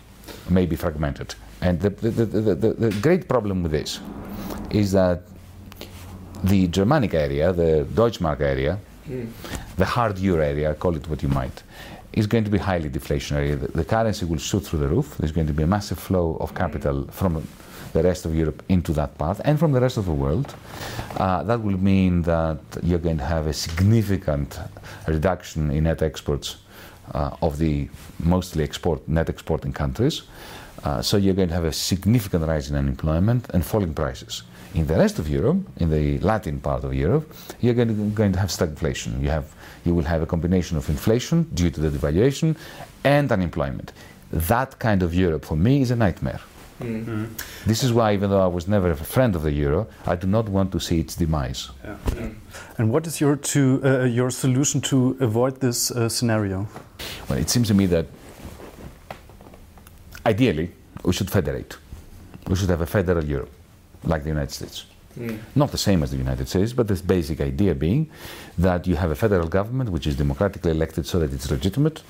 maybe 0.49 0.75
fragmented. 0.75 1.35
And 1.61 1.79
the, 1.79 1.89
the, 1.89 2.25
the, 2.25 2.73
the, 2.73 2.91
great 3.01 3.27
problem 3.27 3.63
with 3.63 3.71
this 3.71 3.99
is 4.71 4.91
that 4.91 5.21
the 6.43 6.67
Germanic 6.67 7.13
area, 7.13 7.53
the 7.53 7.85
Deutschmark 7.93 8.41
area, 8.41 8.77
mm. 9.07 9.27
the 9.77 9.85
hard 9.85 10.17
euro 10.19 10.43
area, 10.43 10.73
call 10.73 10.95
it 10.95 11.07
what 11.09 11.21
you 11.23 11.29
might, 11.29 11.63
is 12.13 12.27
going 12.27 12.43
to 12.43 12.49
be 12.49 12.57
highly 12.57 12.89
deflationary. 12.89 13.59
The, 13.59 13.67
the, 13.67 13.85
currency 13.85 14.25
will 14.25 14.37
shoot 14.37 14.61
through 14.61 14.79
the 14.79 14.87
roof. 14.87 15.17
There's 15.17 15.31
going 15.31 15.47
to 15.47 15.53
be 15.53 15.63
a 15.63 15.67
massive 15.67 15.99
flow 15.99 16.37
of 16.39 16.55
capital 16.55 17.07
from 17.11 17.45
the 17.93 18.03
rest 18.03 18.25
of 18.25 18.35
Europe 18.35 18.63
into 18.69 18.93
that 18.93 19.17
path 19.17 19.41
and 19.45 19.59
from 19.59 19.71
the 19.71 19.81
rest 19.81 19.97
of 19.97 20.05
the 20.05 20.13
world. 20.13 20.55
Uh, 21.17 21.43
that 21.43 21.61
will 21.61 21.77
mean 21.77 22.21
that 22.23 22.59
you're 22.83 22.99
going 22.99 23.17
to 23.17 23.25
have 23.25 23.47
a 23.47 23.53
significant 23.53 24.59
reduction 25.07 25.71
in 25.71 25.83
net 25.83 26.01
exports 26.01 26.57
uh, 27.13 27.35
of 27.41 27.57
the 27.57 27.89
mostly 28.19 28.63
export, 28.63 29.07
net 29.07 29.29
exporting 29.29 29.73
countries. 29.73 30.23
Uh, 30.83 31.01
so 31.01 31.17
you're 31.17 31.33
going 31.33 31.49
to 31.49 31.53
have 31.53 31.65
a 31.65 31.73
significant 31.73 32.45
rise 32.47 32.69
in 32.69 32.75
unemployment 32.75 33.49
and 33.53 33.65
falling 33.65 33.93
prices. 33.93 34.43
In 34.75 34.85
the 34.85 34.95
rest 34.95 35.19
of 35.19 35.27
Europe, 35.27 35.57
in 35.77 35.89
the 35.89 36.19
Latin 36.19 36.59
part 36.59 36.83
of 36.83 36.93
Europe, 36.93 37.33
you're 37.59 37.73
going 37.73 37.87
to, 37.87 38.15
going 38.15 38.31
to 38.31 38.39
have 38.39 38.49
stagflation. 38.49 39.19
You, 39.21 39.29
have, 39.29 39.53
you 39.83 39.95
will 39.95 40.03
have 40.03 40.21
a 40.21 40.27
combination 40.27 40.77
of 40.77 40.87
inflation 40.89 41.43
due 41.53 41.71
to 41.71 41.81
the 41.81 41.89
devaluation 41.89 42.55
and 43.03 43.31
unemployment. 43.31 43.91
That 44.31 44.77
kind 44.77 45.01
of 45.01 45.15
Europe, 45.15 45.43
for 45.43 45.57
me, 45.57 45.81
is 45.81 45.89
a 45.89 45.95
nightmare. 45.95 46.39
Mm-hmm. 46.79 47.25
This 47.65 47.83
is 47.83 47.91
why, 47.91 48.13
even 48.13 48.29
though 48.29 48.41
I 48.41 48.47
was 48.47 48.67
never 48.67 48.91
a 48.91 48.95
friend 48.95 49.35
of 49.35 49.41
the 49.43 49.51
euro, 49.51 49.87
I 50.05 50.15
do 50.15 50.27
not 50.27 50.47
want 50.49 50.71
to 50.71 50.79
see 50.79 50.99
its 50.99 51.15
demise. 51.15 51.69
Yeah. 51.83 51.97
Yeah. 52.15 52.29
And 52.77 52.91
what 52.91 53.07
is 53.07 53.19
your 53.19 53.35
to 53.35 53.81
uh, 53.83 54.05
your 54.05 54.31
solution 54.31 54.81
to 54.81 55.17
avoid 55.19 55.59
this 55.59 55.91
uh, 55.91 56.07
scenario? 56.09 56.67
Well, 57.29 57.39
it 57.39 57.49
seems 57.49 57.67
to 57.67 57.73
me 57.73 57.87
that 57.87 58.05
ideally 60.25 60.71
we 61.03 61.13
should 61.13 61.29
federate. 61.29 61.77
We 62.47 62.55
should 62.55 62.69
have 62.69 62.81
a 62.81 62.85
federal 62.85 63.23
Europe, 63.23 63.51
like 64.03 64.23
the 64.23 64.29
United 64.29 64.51
States. 64.51 64.85
Mm. 65.17 65.39
Not 65.55 65.71
the 65.71 65.77
same 65.77 66.03
as 66.03 66.11
the 66.11 66.17
United 66.17 66.47
States, 66.47 66.71
but 66.73 66.87
this 66.87 67.01
basic 67.01 67.41
idea 67.41 67.73
being 67.73 68.09
that 68.57 68.85
you 68.85 68.95
have 68.95 69.09
a 69.11 69.15
federal 69.15 69.47
government 69.47 69.89
which 69.89 70.05
is 70.05 70.15
democratically 70.15 70.71
elected 70.71 71.07
so 71.07 71.19
that 71.19 71.33
it's 71.33 71.49
legitimate, 71.49 72.03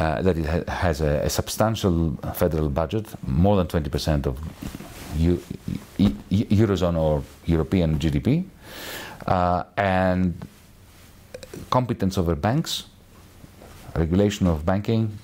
uh, 0.00 0.22
that 0.22 0.38
it 0.38 0.46
ha- 0.46 0.72
has 0.72 1.00
a, 1.00 1.20
a, 1.24 1.30
substantial 1.30 2.16
federal 2.34 2.70
budget, 2.70 3.06
more 3.26 3.56
than 3.56 3.66
20% 3.66 4.26
of 4.26 4.38
U- 5.16 5.42
Eurozone 5.98 6.96
or 6.96 7.22
European 7.44 7.98
GDP, 7.98 8.44
uh, 9.26 9.64
and 9.76 10.34
competence 11.70 12.16
over 12.18 12.34
banks, 12.34 12.84
regulation 13.94 14.46
of 14.46 14.64
banking, 14.64 15.18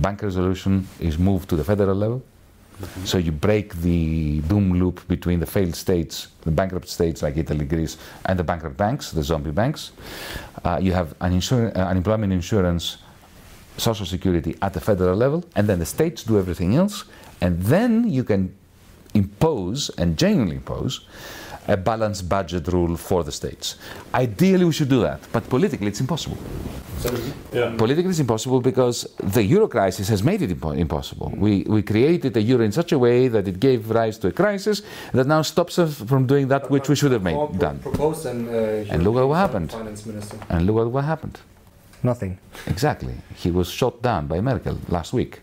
bank 0.00 0.22
resolution 0.22 0.88
is 1.00 1.18
moved 1.18 1.48
to 1.48 1.56
the 1.56 1.64
federal 1.64 1.96
level. 1.96 2.22
So 3.04 3.18
you 3.18 3.32
break 3.32 3.74
the 3.76 4.40
doom 4.40 4.74
loop 4.74 5.06
between 5.08 5.40
the 5.40 5.46
failed 5.46 5.74
states, 5.74 6.28
the 6.42 6.50
bankrupt 6.50 6.88
states 6.88 7.22
like 7.22 7.36
Italy, 7.36 7.64
Greece, 7.64 7.96
and 8.26 8.38
the 8.38 8.44
bankrupt 8.44 8.76
banks, 8.76 9.10
the 9.10 9.22
zombie 9.22 9.50
banks. 9.50 9.92
Uh, 10.64 10.78
you 10.80 10.92
have 10.92 11.14
an 11.20 11.32
insur- 11.32 11.76
uh, 11.76 11.80
unemployment 11.88 12.32
insurance, 12.32 12.98
social 13.76 14.06
security 14.06 14.56
at 14.62 14.72
the 14.74 14.80
federal 14.80 15.16
level, 15.16 15.44
and 15.56 15.68
then 15.68 15.78
the 15.78 15.86
states 15.86 16.22
do 16.24 16.38
everything 16.38 16.76
else, 16.76 17.04
and 17.40 17.60
then 17.62 18.08
you 18.08 18.24
can 18.24 18.54
impose 19.14 19.90
and 19.98 20.16
genuinely 20.16 20.56
impose 20.56 21.06
a 21.68 21.76
balanced 21.76 22.28
budget 22.28 22.68
rule 22.68 22.96
for 22.96 23.22
the 23.24 23.32
states. 23.32 23.76
Ideally, 24.14 24.64
we 24.64 24.72
should 24.72 24.88
do 24.88 25.00
that, 25.02 25.20
but 25.32 25.48
politically, 25.48 25.86
it's 25.86 26.00
impossible. 26.00 26.38
Yeah. 27.52 27.74
Politically, 27.76 28.10
it's 28.10 28.20
impossible 28.20 28.60
because 28.60 29.06
the 29.18 29.42
euro 29.42 29.66
crisis 29.68 30.08
has 30.08 30.22
made 30.22 30.40
it 30.42 30.50
impo- 30.50 30.78
impossible. 30.78 31.32
We, 31.36 31.62
we 31.66 31.82
created 31.82 32.34
the 32.34 32.42
euro 32.42 32.64
in 32.64 32.70
such 32.72 32.92
a 32.92 32.98
way 32.98 33.28
that 33.28 33.48
it 33.48 33.58
gave 33.58 33.90
rise 33.90 34.18
to 34.18 34.28
a 34.28 34.32
crisis 34.32 34.82
that 35.12 35.26
now 35.26 35.42
stops 35.42 35.78
us 35.78 36.00
from 36.00 36.26
doing 36.26 36.48
that 36.48 36.70
which 36.70 36.88
we 36.88 36.94
should 36.94 37.10
have 37.12 37.22
made, 37.24 37.58
done. 37.58 37.78
Proposed 37.80 38.26
an, 38.26 38.48
uh, 38.48 38.84
And 38.88 39.02
look 39.02 39.16
at 39.16 39.26
what 39.26 39.34
happened. 39.34 39.72
Finance 39.72 40.06
minister. 40.06 40.36
And 40.48 40.66
look 40.66 40.78
at 40.86 40.92
what 40.92 41.04
happened. 41.04 41.40
Nothing. 42.04 42.38
Exactly. 42.66 43.14
He 43.36 43.50
was 43.50 43.68
shot 43.68 44.00
down 44.02 44.26
by 44.26 44.40
Merkel 44.40 44.78
last 44.88 45.12
week. 45.12 45.40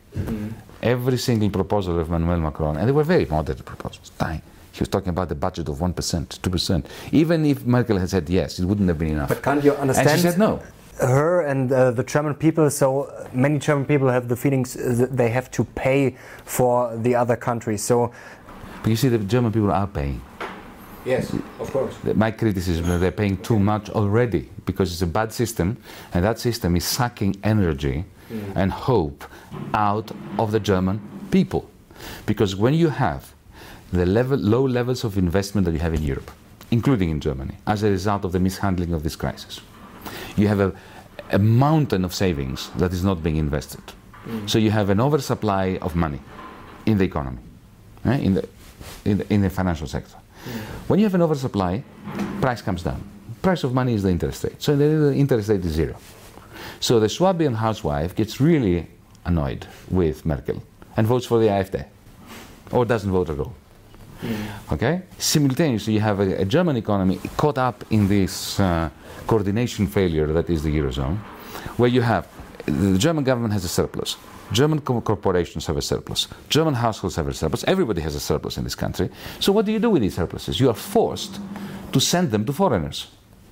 Every 0.82 1.18
single 1.18 1.50
proposal 1.50 2.00
of 2.00 2.08
Emmanuel 2.08 2.40
Macron, 2.40 2.78
and 2.78 2.88
they 2.88 2.94
were 2.94 3.04
very 3.04 3.26
moderate 3.26 3.66
proposals. 3.66 4.12
Tiny. 4.18 4.42
He 4.72 4.80
was 4.80 4.88
talking 4.90 5.10
about 5.10 5.30
the 5.30 5.36
budget 5.36 5.68
of 5.70 5.78
1%, 5.78 5.94
2%. 5.94 6.86
Even 7.12 7.46
if 7.46 7.66
Merkel 7.66 7.98
had 7.98 8.10
said 8.10 8.30
yes, 8.30 8.60
it 8.60 8.66
wouldn't 8.66 8.88
have 8.88 8.98
been 8.98 9.10
enough. 9.10 9.30
But 9.30 9.42
can't 9.42 9.64
you 9.64 9.74
understand? 9.74 10.10
and 10.10 10.20
she 10.20 10.28
said 10.28 10.38
no. 10.38 10.62
her 11.02 11.42
and 11.42 11.72
uh, 11.72 11.92
the 11.92 12.04
German 12.04 12.36
people. 12.36 12.70
So 12.70 13.12
many 13.34 13.60
German 13.60 13.86
people 13.86 14.10
have 14.10 14.28
the 14.28 14.36
feelings 14.36 14.76
uh, 14.76 14.94
that 14.98 15.18
they 15.18 15.30
have 15.30 15.50
to 15.52 15.64
pay 15.64 16.16
for 16.46 16.96
the 16.98 17.16
other 17.16 17.36
countries. 17.36 17.82
So 17.84 18.12
But 18.84 18.90
you 18.90 18.96
see, 18.96 19.10
the 19.10 19.18
German 19.20 19.52
people 19.52 19.72
are 19.72 19.88
paying. 19.88 20.22
yes, 21.06 21.34
of 21.60 21.72
course. 21.72 21.96
My 22.16 22.32
criticism 22.32 22.86
is 22.86 22.92
that 22.92 22.98
they're 23.00 23.12
paying 23.12 23.38
too 23.38 23.60
much 23.60 23.90
already 23.90 24.50
because 24.66 24.92
it's 24.92 25.02
a 25.02 25.08
bad 25.08 25.34
system, 25.34 25.78
and 26.14 26.24
that 26.24 26.40
system 26.40 26.76
is 26.76 26.86
sucking 26.86 27.38
energy 27.44 28.06
and 28.56 28.72
hope 28.72 29.24
out 29.74 30.12
of 30.38 30.52
the 30.52 30.60
German 30.60 31.02
people. 31.32 31.70
Because 32.26 32.56
when 32.56 32.74
you 32.74 32.90
have 32.90 33.34
the 33.92 34.06
level, 34.06 34.38
low 34.38 34.66
levels 34.68 35.04
of 35.04 35.18
investment 35.18 35.66
that 35.66 35.74
you 35.74 35.80
have 35.80 35.94
in 35.94 36.04
Europe, 36.04 36.32
including 36.72 37.10
in 37.10 37.20
Germany, 37.20 37.56
as 37.66 37.84
a 37.84 37.90
result 37.90 38.26
of 38.26 38.32
the 38.32 38.40
mishandling 38.40 38.94
of 38.94 39.04
this 39.04 39.16
crisis, 39.16 39.62
you 40.36 40.48
have 40.48 40.60
a, 40.60 40.74
a 41.32 41.40
mountain 41.40 42.06
of 42.06 42.14
savings 42.14 42.70
that 42.78 42.94
is 42.94 43.04
not 43.04 43.24
being 43.24 43.38
invested. 43.38 43.82
So 44.46 44.60
you 44.60 44.72
have 44.72 44.90
an 44.90 45.00
oversupply 45.00 45.80
of 45.82 45.96
money 45.96 46.20
in 46.86 46.98
the 46.98 47.06
economy, 47.06 47.40
eh, 48.06 48.18
in, 48.18 48.34
the, 48.36 48.50
in, 49.06 49.18
the, 49.18 49.34
in 49.34 49.42
the 49.42 49.50
financial 49.50 49.88
sector. 49.88 50.18
When 50.88 51.00
you 51.00 51.06
have 51.06 51.16
an 51.16 51.22
oversupply, 51.22 51.84
price 52.42 52.62
comes 52.62 52.84
down. 52.84 53.04
Price 53.42 53.64
of 53.64 53.74
money 53.74 53.94
is 53.94 54.04
the 54.04 54.10
interest 54.10 54.44
rate. 54.44 54.62
So 54.62 54.76
the 54.76 55.14
interest 55.16 55.50
rate 55.50 55.64
is 55.66 55.72
zero. 55.72 55.96
So 56.80 57.00
the 57.00 57.10
Swabian 57.10 57.56
housewife 57.56 58.16
gets 58.16 58.40
really 58.40 58.88
annoyed 59.26 59.68
with 59.90 60.26
Merkel 60.26 60.62
and 60.98 61.08
votes 61.08 61.26
for 61.26 61.40
the 61.40 61.48
AfD 61.48 61.86
or 62.72 62.86
doesn't 62.86 63.12
vote 63.12 63.30
at 63.30 63.40
all. 63.40 63.54
Okay? 64.72 65.02
Simultaneously, 65.18 65.94
you 65.94 66.00
have 66.00 66.20
a, 66.20 66.42
a 66.42 66.46
German 66.46 66.78
economy 66.78 67.20
caught 67.38 67.58
up 67.58 67.84
in 67.90 68.08
this 68.08 68.60
uh, 68.60 68.90
coordination 69.28 69.88
failure 69.88 70.28
that 70.28 70.50
is 70.50 70.64
the 70.64 70.76
Eurozone, 70.78 71.18
where 71.78 71.90
you 71.90 72.02
have 72.02 72.28
the 72.66 72.98
German 72.98 73.24
government 73.24 73.54
has 73.54 73.64
a 73.64 73.70
surplus. 73.70 74.18
German 74.52 74.82
co- 74.82 75.02
corporations 75.02 75.66
have 75.68 75.78
a 75.78 75.82
surplus. 75.82 76.28
German 76.50 76.74
households 76.74 77.16
have 77.16 77.28
a 77.28 77.34
surplus. 77.34 77.64
Everybody 77.66 78.02
has 78.02 78.16
a 78.16 78.20
surplus 78.20 78.58
in 78.58 78.64
this 78.64 78.76
country. 78.76 79.10
So, 79.40 79.52
what 79.52 79.66
do 79.66 79.72
you 79.72 79.80
do 79.80 79.90
with 79.90 80.02
these 80.02 80.16
surpluses? 80.16 80.60
You 80.60 80.70
are 80.70 80.76
forced 80.76 81.40
to 81.92 82.00
send 82.00 82.32
them 82.32 82.46
to 82.46 82.54
foreigners, 82.54 83.08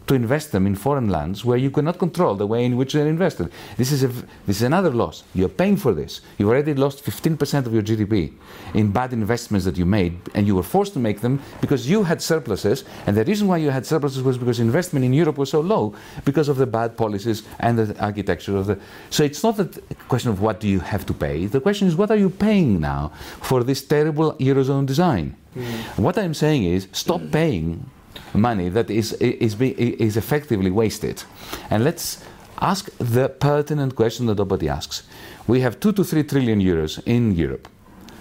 to 0.08 0.14
invest 0.16 0.52
them 0.52 0.66
in 0.66 0.76
foreign 0.76 1.10
lands 1.10 1.44
where 1.44 1.58
you 1.58 1.70
cannot 1.70 2.00
control 2.00 2.36
the 2.36 2.48
way 2.48 2.64
in 2.66 2.78
which 2.78 2.94
they're 2.94 3.08
invested. 3.08 3.52
This 3.78 3.92
is, 3.92 4.04
a, 4.04 4.08
this 4.08 4.58
is 4.58 4.62
another 4.62 4.90
loss. 4.90 5.24
You're 5.34 5.50
paying 5.50 5.78
for 5.78 5.94
this. 5.94 6.22
You've 6.38 6.50
already 6.50 6.74
lost 6.74 7.04
15% 7.04 7.66
of 7.66 7.74
your 7.74 7.84
GDP 7.84 8.34
in 8.74 8.92
bad 8.92 9.14
investments 9.14 9.66
that 9.66 9.78
you 9.78 9.86
made, 9.86 10.18
and 10.34 10.48
you 10.48 10.56
were 10.56 10.64
forced 10.64 10.94
to 10.94 11.00
make 11.00 11.22
them 11.22 11.42
because 11.62 11.90
you 11.90 12.04
had 12.04 12.22
surpluses. 12.22 12.86
And 13.06 13.16
the 13.16 13.26
reason 13.26 13.48
why 13.48 13.58
you 13.58 13.70
had 13.70 13.86
surpluses 13.86 14.24
was 14.24 14.38
because 14.38 14.60
investment 14.60 15.04
in 15.06 15.14
Europe 15.14 15.38
was 15.38 15.50
so 15.50 15.60
low 15.60 15.94
because 16.26 16.48
of 16.50 16.58
the 16.58 16.68
bad 16.68 16.96
policies 16.98 17.44
and 17.60 17.78
the 17.78 18.00
architecture 18.02 18.56
of 18.58 18.68
the. 18.68 18.80
So 19.10 19.24
it's 19.24 19.44
not 19.44 19.60
a 19.60 19.70
question 20.08 20.30
of 20.32 20.42
what 20.42 20.60
do 20.60 20.68
you 20.68 20.80
have 20.80 21.06
to 21.06 21.14
pay. 21.14 21.46
The 21.46 21.60
question 21.60 21.88
is 21.88 21.96
what 21.96 22.12
are 22.12 22.18
you 22.18 22.30
paying 22.30 22.80
now 22.80 23.12
for 23.42 23.64
this 23.64 23.84
terrible 23.84 24.34
Eurozone 24.36 24.86
design? 24.86 25.36
Hmm. 25.54 26.04
What 26.04 26.18
I'm 26.18 26.34
saying 26.34 26.64
is 26.64 26.88
stop 26.92 27.22
paying 27.32 27.90
money 28.34 28.70
that 28.70 28.90
is, 28.90 29.14
is, 29.14 29.56
be- 29.56 29.74
is 30.02 30.18
effectively 30.18 30.72
wasted. 30.72 31.24
And 31.70 31.84
let's 31.84 32.24
ask 32.62 32.90
the 32.98 33.30
pertinent 33.30 33.96
question 33.96 34.26
that 34.28 34.38
nobody 34.38 34.70
asks. 34.70 35.04
We 35.48 35.62
have 35.62 35.80
two 35.80 35.94
to 35.94 36.04
three 36.04 36.24
trillion 36.24 36.60
euros 36.60 37.02
in 37.06 37.34
Europe, 37.34 37.68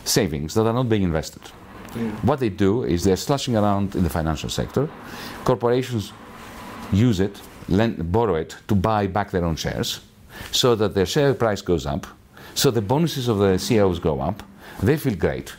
savings 0.04 0.54
that 0.54 0.66
are 0.66 0.72
not 0.72 0.88
being 0.88 1.02
invested. 1.02 1.42
Mm. 1.92 2.12
What 2.24 2.40
they 2.40 2.50
do 2.50 2.84
is 2.84 3.04
they're 3.04 3.16
slushing 3.16 3.56
around 3.56 3.94
in 3.94 4.02
the 4.02 4.10
financial 4.10 4.50
sector. 4.50 4.88
Corporations 5.44 6.12
use 6.92 7.20
it, 7.20 7.40
lend, 7.68 8.12
borrow 8.12 8.34
it 8.34 8.56
to 8.68 8.74
buy 8.74 9.06
back 9.06 9.30
their 9.30 9.44
own 9.44 9.56
shares 9.56 10.00
so 10.50 10.74
that 10.74 10.94
their 10.94 11.06
share 11.06 11.34
price 11.34 11.62
goes 11.62 11.86
up, 11.86 12.06
so 12.54 12.70
the 12.70 12.82
bonuses 12.82 13.28
of 13.28 13.38
the 13.38 13.58
CEOs 13.58 13.98
go 13.98 14.20
up. 14.20 14.42
They 14.82 14.96
feel 14.96 15.14
great. 15.14 15.54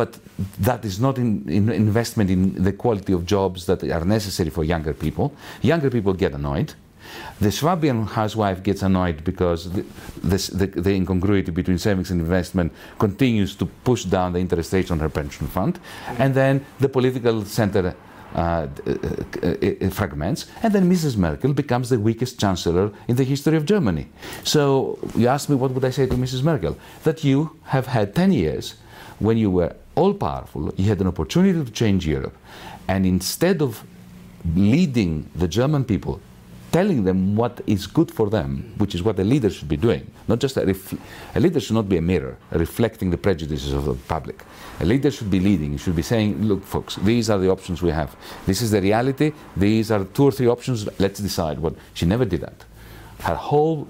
But 0.00 0.18
that 0.60 0.82
is 0.86 0.98
not 0.98 1.18
in, 1.18 1.28
in 1.58 1.68
investment 1.68 2.30
in 2.30 2.40
the 2.68 2.72
quality 2.72 3.12
of 3.12 3.26
jobs 3.26 3.66
that 3.66 3.84
are 3.84 4.06
necessary 4.18 4.48
for 4.56 4.64
younger 4.64 4.94
people. 4.94 5.26
Younger 5.60 5.90
people 5.90 6.14
get 6.14 6.32
annoyed. 6.32 6.72
The 7.38 7.52
Swabian 7.52 8.06
housewife 8.06 8.62
gets 8.62 8.82
annoyed 8.82 9.18
because 9.24 9.70
the, 9.70 9.84
the, 10.22 10.66
the 10.86 10.94
incongruity 10.94 11.50
between 11.50 11.76
savings 11.76 12.10
and 12.10 12.18
investment 12.18 12.72
continues 12.98 13.54
to 13.56 13.66
push 13.66 14.04
down 14.04 14.32
the 14.32 14.38
interest 14.38 14.72
rates 14.72 14.90
on 14.90 14.98
her 15.00 15.10
pension 15.10 15.46
fund. 15.46 15.78
And 16.18 16.34
then 16.34 16.64
the 16.78 16.88
political 16.88 17.44
center 17.44 17.94
uh, 18.34 18.38
uh, 18.38 18.68
uh, 19.42 19.86
uh, 19.86 19.90
fragments, 19.90 20.46
and 20.62 20.72
then 20.72 20.88
Mrs. 20.88 21.16
Merkel 21.18 21.52
becomes 21.52 21.90
the 21.90 21.98
weakest 21.98 22.40
chancellor 22.40 22.90
in 23.06 23.16
the 23.16 23.24
history 23.24 23.56
of 23.58 23.66
Germany. 23.66 24.06
So 24.44 24.98
you 25.14 25.26
ask 25.28 25.50
me, 25.50 25.56
what 25.56 25.72
would 25.72 25.84
I 25.84 25.90
say 25.90 26.06
to 26.06 26.14
Mrs. 26.14 26.42
Merkel? 26.42 26.78
That 27.02 27.22
you 27.22 27.58
have 27.64 27.86
had 27.88 28.14
10 28.14 28.32
years 28.32 28.76
when 29.18 29.36
you 29.36 29.50
were 29.50 29.74
all 29.94 30.14
powerful, 30.14 30.72
he 30.76 30.84
had 30.84 31.00
an 31.00 31.06
opportunity 31.06 31.64
to 31.64 31.70
change 31.70 32.06
Europe, 32.06 32.36
and 32.88 33.06
instead 33.06 33.62
of 33.62 33.84
leading 34.54 35.28
the 35.34 35.48
German 35.48 35.84
people, 35.84 36.20
telling 36.72 37.04
them 37.04 37.34
what 37.34 37.60
is 37.66 37.86
good 37.86 38.10
for 38.10 38.30
them, 38.30 38.72
which 38.78 38.94
is 38.94 39.02
what 39.02 39.18
a 39.18 39.24
leader 39.24 39.50
should 39.50 39.68
be 39.68 39.76
doing, 39.76 40.08
not 40.28 40.38
just 40.38 40.56
a, 40.56 40.76
a 41.34 41.40
leader 41.40 41.58
should 41.58 41.74
not 41.74 41.88
be 41.88 41.96
a 41.96 42.00
mirror 42.00 42.36
reflecting 42.52 43.10
the 43.10 43.18
prejudices 43.18 43.72
of 43.72 43.84
the 43.84 43.94
public. 43.94 44.44
A 44.78 44.84
leader 44.84 45.10
should 45.10 45.30
be 45.30 45.40
leading, 45.40 45.72
he 45.72 45.78
should 45.78 45.96
be 45.96 46.02
saying, 46.02 46.40
look, 46.42 46.64
folks, 46.64 46.96
these 46.96 47.28
are 47.28 47.38
the 47.38 47.50
options 47.50 47.82
we 47.82 47.90
have. 47.90 48.14
This 48.46 48.62
is 48.62 48.70
the 48.70 48.80
reality. 48.80 49.32
These 49.56 49.90
are 49.90 50.04
two 50.04 50.24
or 50.24 50.32
three 50.32 50.46
options. 50.46 50.88
Let's 51.00 51.18
decide 51.18 51.58
what. 51.58 51.74
She 51.94 52.06
never 52.06 52.24
did 52.24 52.42
that. 52.42 52.64
Her 53.20 53.34
whole 53.34 53.88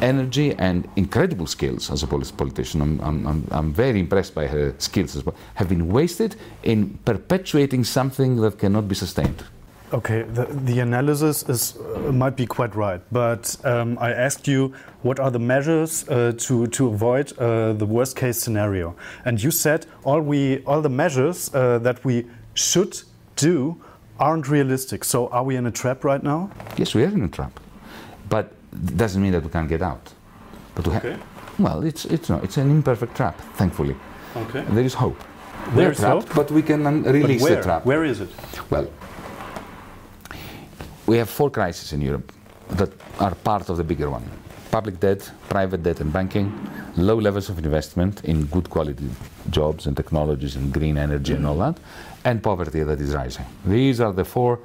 energy 0.00 0.54
and 0.58 0.88
incredible 0.96 1.46
skills 1.46 1.90
as 1.90 2.02
a 2.02 2.06
polit- 2.06 2.36
politician. 2.36 2.80
I'm, 2.80 3.00
I'm, 3.00 3.26
I'm, 3.26 3.48
I'm 3.50 3.72
very 3.72 4.00
impressed 4.00 4.34
by 4.34 4.46
her 4.46 4.74
skills 4.78 5.16
as 5.16 5.24
well. 5.24 5.34
Have 5.54 5.68
been 5.68 5.88
wasted 5.88 6.36
in 6.62 6.98
perpetuating 7.04 7.84
something 7.84 8.36
that 8.36 8.58
cannot 8.58 8.88
be 8.88 8.94
sustained. 8.94 9.44
Okay, 9.92 10.22
the, 10.22 10.46
the 10.46 10.80
analysis 10.80 11.46
is, 11.50 11.76
uh, 11.76 12.10
might 12.12 12.34
be 12.34 12.46
quite 12.46 12.74
right, 12.74 13.02
but 13.12 13.54
um, 13.62 13.98
I 14.00 14.10
asked 14.10 14.48
you 14.48 14.72
what 15.02 15.20
are 15.20 15.30
the 15.30 15.38
measures 15.38 16.08
uh, 16.08 16.32
to, 16.38 16.66
to 16.68 16.86
avoid 16.86 17.36
uh, 17.38 17.74
the 17.74 17.84
worst 17.84 18.16
case 18.16 18.38
scenario. 18.38 18.96
And 19.26 19.42
you 19.42 19.50
said 19.50 19.84
all, 20.04 20.22
we, 20.22 20.64
all 20.64 20.80
the 20.80 20.88
measures 20.88 21.54
uh, 21.54 21.78
that 21.80 22.02
we 22.06 22.26
should 22.54 23.02
do 23.36 23.76
aren't 24.18 24.48
realistic. 24.48 25.04
So 25.04 25.28
are 25.28 25.44
we 25.44 25.56
in 25.56 25.66
a 25.66 25.70
trap 25.70 26.04
right 26.04 26.22
now? 26.22 26.50
Yes, 26.78 26.94
we 26.94 27.02
are 27.04 27.08
in 27.08 27.22
a 27.22 27.28
trap, 27.28 27.60
but 28.30 28.54
doesn't 28.72 29.22
mean 29.22 29.32
that 29.32 29.42
we 29.42 29.50
can't 29.50 29.68
get 29.68 29.82
out. 29.82 30.12
But 30.74 30.86
we 30.86 30.96
Okay. 30.96 31.16
well, 31.58 31.82
it's 31.84 32.04
it's 32.06 32.28
no, 32.30 32.38
it's 32.42 32.56
an 32.56 32.70
imperfect 32.70 33.14
trap. 33.16 33.38
Thankfully, 33.56 33.94
Okay. 34.36 34.64
there 34.70 34.84
is 34.84 34.94
hope. 34.94 35.18
There 35.74 35.84
We're 35.86 35.92
is 35.92 35.98
trapped, 35.98 36.28
hope? 36.28 36.34
but 36.34 36.50
we 36.50 36.62
can 36.62 36.86
un- 36.86 37.02
release 37.04 37.44
the 37.44 37.62
trap. 37.62 37.84
Where 37.86 38.04
is 38.04 38.20
it? 38.20 38.30
Well, 38.70 38.86
we 41.06 41.18
have 41.18 41.28
four 41.28 41.50
crises 41.50 41.92
in 41.92 42.00
Europe 42.00 42.32
that 42.70 42.90
are 43.20 43.34
part 43.34 43.68
of 43.70 43.76
the 43.76 43.84
bigger 43.84 44.10
one 44.10 44.22
public 44.70 44.98
debt, 45.00 45.30
private 45.50 45.82
debt, 45.82 46.00
and 46.00 46.10
banking, 46.10 46.50
low 46.96 47.16
levels 47.20 47.50
of 47.50 47.58
investment 47.58 48.24
in 48.24 48.46
good 48.46 48.70
quality 48.70 49.04
jobs 49.50 49.86
and 49.86 49.94
technologies 49.94 50.56
and 50.56 50.72
green 50.72 50.96
energy 50.96 51.34
and 51.34 51.44
all 51.46 51.58
that, 51.58 51.76
and 52.24 52.42
poverty 52.42 52.82
that 52.82 52.98
is 52.98 53.12
rising. 53.14 53.44
These 53.66 54.00
are 54.00 54.14
the 54.14 54.24
four 54.24 54.58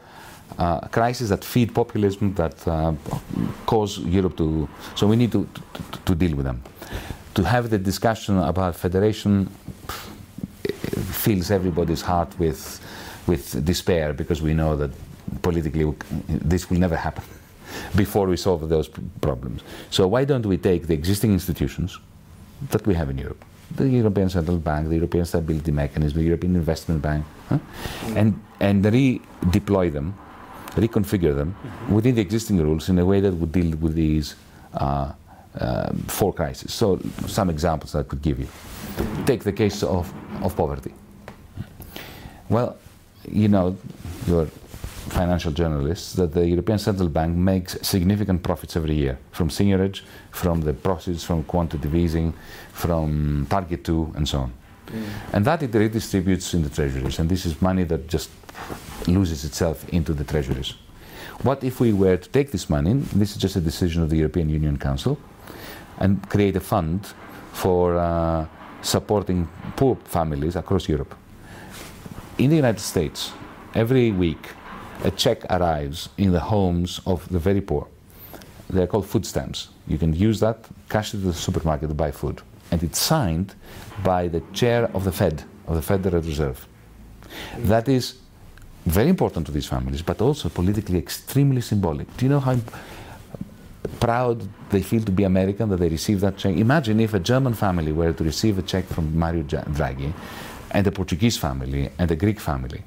uh, 0.57 0.79
crises 0.87 1.29
that 1.29 1.43
feed 1.43 1.73
populism, 1.73 2.33
that 2.35 2.67
uh, 2.67 2.93
cause 3.65 3.99
Europe 3.99 4.37
to. 4.37 4.67
So 4.95 5.07
we 5.07 5.15
need 5.15 5.31
to, 5.31 5.47
to, 5.73 5.99
to 6.05 6.15
deal 6.15 6.35
with 6.35 6.45
them. 6.45 6.61
to 7.37 7.43
have 7.43 7.69
the 7.69 7.77
discussion 7.77 8.39
about 8.39 8.75
federation 8.75 9.45
fills 11.23 11.51
everybody's 11.51 12.01
heart 12.01 12.29
with, 12.39 12.59
with 13.27 13.63
despair 13.63 14.11
because 14.11 14.41
we 14.41 14.55
know 14.55 14.75
that 14.75 14.89
politically 15.43 15.85
this 16.27 16.67
will 16.67 16.79
never 16.79 16.95
happen 16.95 17.23
before 17.95 18.25
we 18.25 18.37
solve 18.37 18.67
those 18.69 18.89
problems. 19.21 19.61
So 19.91 20.07
why 20.07 20.25
don't 20.25 20.47
we 20.47 20.57
take 20.57 20.87
the 20.87 20.95
existing 20.95 21.31
institutions 21.31 21.99
that 22.71 22.87
we 22.87 22.95
have 22.95 23.11
in 23.11 23.19
Europe, 23.19 23.45
the 23.69 23.87
European 23.87 24.29
Central 24.31 24.57
Bank, 24.57 24.89
the 24.89 24.95
European 24.95 25.25
Stability 25.25 25.71
Mechanism, 25.71 26.17
the 26.17 26.25
European 26.25 26.55
Investment 26.55 27.03
Bank, 27.03 27.23
huh? 27.49 27.59
and, 28.15 28.41
and 28.59 28.83
redeploy 28.83 29.93
them, 29.93 30.15
reconfigure 30.77 31.35
them 31.35 31.53
mm-hmm. 31.53 31.93
within 31.93 32.15
the 32.15 32.21
existing 32.21 32.57
rules 32.61 32.89
in 32.89 32.99
a 32.99 33.05
way 33.05 33.19
that 33.19 33.33
would 33.33 33.51
deal 33.51 33.75
with 33.77 33.93
these 33.95 34.35
uh, 34.73 35.11
uh, 35.59 35.91
four 36.07 36.33
crises. 36.33 36.73
So 36.73 36.99
some 37.27 37.49
examples 37.49 37.95
I 37.95 38.03
could 38.03 38.21
give 38.21 38.39
you. 38.39 38.47
Take 39.25 39.43
the 39.43 39.53
case 39.53 39.83
of, 39.83 40.13
of 40.43 40.55
poverty. 40.55 40.93
Well, 42.49 42.77
you 43.29 43.47
know, 43.47 43.77
you're 44.27 44.47
financial 45.09 45.51
journalists 45.51 46.13
that 46.13 46.33
the 46.33 46.45
European 46.45 46.77
Central 46.77 47.09
Bank 47.09 47.35
makes 47.35 47.77
significant 47.81 48.43
profits 48.43 48.75
every 48.75 48.95
year 48.95 49.17
from 49.31 49.49
seigniorage, 49.49 50.01
from 50.31 50.61
the 50.61 50.73
proceeds 50.73 51.23
from 51.23 51.43
quantitative 51.43 51.95
easing, 51.95 52.33
from 52.73 53.47
Target 53.49 53.83
2, 53.83 54.13
and 54.15 54.27
so 54.27 54.39
on. 54.39 54.53
Mm. 54.87 55.05
And 55.33 55.45
that 55.45 55.63
it 55.63 55.71
redistributes 55.71 56.53
in 56.53 56.63
the 56.63 56.69
treasuries. 56.69 57.19
And 57.19 57.29
this 57.29 57.45
is 57.45 57.61
money 57.61 57.83
that 57.85 58.07
just 58.07 58.29
loses 59.07 59.43
itself 59.43 59.87
into 59.89 60.13
the 60.13 60.23
treasuries. 60.23 60.73
What 61.43 61.63
if 61.63 61.79
we 61.79 61.93
were 61.93 62.17
to 62.17 62.29
take 62.29 62.51
this 62.51 62.69
money, 62.69 62.93
this 62.93 63.31
is 63.31 63.37
just 63.37 63.55
a 63.55 63.61
decision 63.61 64.03
of 64.03 64.09
the 64.09 64.17
European 64.17 64.49
Union 64.49 64.77
Council, 64.77 65.17
and 65.99 66.27
create 66.29 66.55
a 66.55 66.59
fund 66.59 67.07
for 67.53 67.97
uh, 67.97 68.45
supporting 68.81 69.47
poor 69.75 69.95
families 70.05 70.55
across 70.55 70.89
Europe? 70.89 71.15
In 72.37 72.49
the 72.49 72.55
United 72.55 72.79
States, 72.81 73.31
every 73.73 74.11
week 74.11 74.49
a 75.03 75.11
check 75.11 75.45
arrives 75.49 76.09
in 76.17 76.31
the 76.31 76.39
homes 76.39 77.01
of 77.05 77.27
the 77.29 77.39
very 77.39 77.61
poor. 77.61 77.87
They're 78.69 78.87
called 78.87 79.07
food 79.07 79.25
stamps. 79.25 79.69
You 79.87 79.97
can 79.97 80.13
use 80.13 80.39
that, 80.39 80.65
cash 80.89 81.13
it 81.13 81.19
to 81.19 81.27
the 81.27 81.33
supermarket 81.33 81.89
to 81.89 81.95
buy 81.95 82.11
food. 82.11 82.41
And 82.71 82.83
it's 82.83 82.99
signed 82.99 83.55
by 84.03 84.27
the 84.27 84.41
chair 84.53 84.89
of 84.93 85.03
the 85.03 85.11
Fed, 85.11 85.43
of 85.67 85.75
the 85.75 85.81
Federal 85.81 86.21
Reserve. 86.21 86.67
That 87.59 87.87
is 87.87 88.17
very 88.87 89.09
important 89.09 89.45
to 89.45 89.51
these 89.51 89.65
families, 89.65 90.01
but 90.01 90.21
also 90.21 90.49
politically 90.49 90.97
extremely 90.97 91.61
symbolic. 91.61 92.07
Do 92.17 92.25
you 92.25 92.29
know 92.29 92.39
how 92.39 92.57
proud 93.99 94.47
they 94.69 94.81
feel 94.81 95.03
to 95.03 95.11
be 95.11 95.23
American 95.23 95.69
that 95.69 95.77
they 95.77 95.89
receive 95.89 96.21
that 96.21 96.37
check? 96.37 96.55
Imagine 96.55 96.99
if 96.99 97.13
a 97.13 97.19
German 97.19 97.53
family 97.53 97.91
were 97.91 98.13
to 98.13 98.23
receive 98.23 98.57
a 98.57 98.61
check 98.61 98.85
from 98.85 99.17
Mario 99.17 99.43
Draghi, 99.43 100.13
and 100.71 100.85
a 100.85 100.91
Portuguese 100.91 101.37
family, 101.37 101.89
and 101.97 102.11
a 102.11 102.15
Greek 102.15 102.39
family 102.39 102.83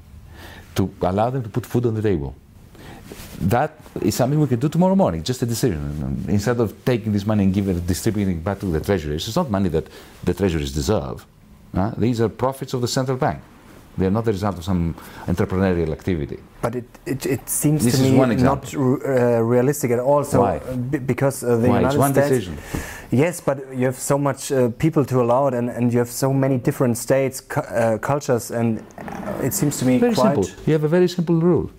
to 0.75 0.93
allow 1.01 1.29
them 1.29 1.43
to 1.43 1.49
put 1.49 1.65
food 1.65 1.85
on 1.85 1.95
the 1.95 2.01
table. 2.01 2.35
That 3.41 3.77
is 4.01 4.15
something 4.15 4.39
we 4.39 4.47
can 4.47 4.59
do 4.59 4.69
tomorrow 4.69 4.95
morning, 4.95 5.23
just 5.23 5.41
a 5.41 5.45
decision. 5.45 6.25
Instead 6.27 6.59
of 6.59 6.85
taking 6.85 7.11
this 7.11 7.25
money 7.25 7.43
and 7.43 7.53
giving 7.53 7.77
it, 7.77 7.87
distributing 7.87 8.37
it 8.37 8.43
back 8.43 8.59
to 8.59 8.67
the 8.67 8.79
treasuries, 8.79 9.27
it's 9.27 9.35
not 9.35 9.49
money 9.49 9.69
that 9.69 9.87
the 10.23 10.33
treasuries 10.33 10.71
deserve. 10.71 11.25
Uh, 11.73 11.91
these 11.97 12.21
are 12.21 12.29
profits 12.29 12.73
of 12.73 12.81
the 12.81 12.87
central 12.87 13.17
bank. 13.17 13.41
They 13.97 14.05
are 14.05 14.11
not 14.11 14.25
the 14.25 14.31
result 14.31 14.57
of 14.57 14.63
some 14.63 14.95
entrepreneurial 15.27 15.91
activity. 15.91 16.39
But 16.61 16.75
it, 16.75 16.85
it, 17.05 17.25
it 17.25 17.49
seems 17.49 17.83
this 17.83 17.97
to 17.97 18.03
me 18.03 18.35
not 18.35 18.73
uh, 18.73 19.41
realistic 19.43 19.91
at 19.91 19.99
all. 19.99 20.23
So 20.23 20.41
Why? 20.41 20.59
because 20.59 21.43
uh, 21.43 21.57
the 21.57 21.67
Why? 21.69 21.77
United 21.77 21.87
it's 21.87 21.97
one 21.97 22.13
States, 22.13 22.29
decision. 22.29 22.57
Yes, 23.11 23.41
but 23.41 23.57
you 23.75 23.85
have 23.85 23.97
so 23.97 24.17
much 24.17 24.51
uh, 24.51 24.69
people 24.69 25.03
to 25.05 25.21
allow 25.21 25.47
it, 25.47 25.53
and, 25.53 25.69
and 25.69 25.91
you 25.91 25.99
have 25.99 26.09
so 26.09 26.31
many 26.31 26.57
different 26.57 26.97
states, 26.97 27.41
cu 27.41 27.59
uh, 27.59 27.97
cultures, 27.97 28.51
and 28.51 28.83
it 29.43 29.53
seems 29.53 29.77
to 29.79 29.85
me 29.85 29.97
very 29.97 30.13
quite 30.13 30.35
simple. 30.35 30.63
You 30.65 30.73
have 30.73 30.85
a 30.85 30.87
very 30.87 31.07
simple 31.07 31.35
rule. 31.35 31.69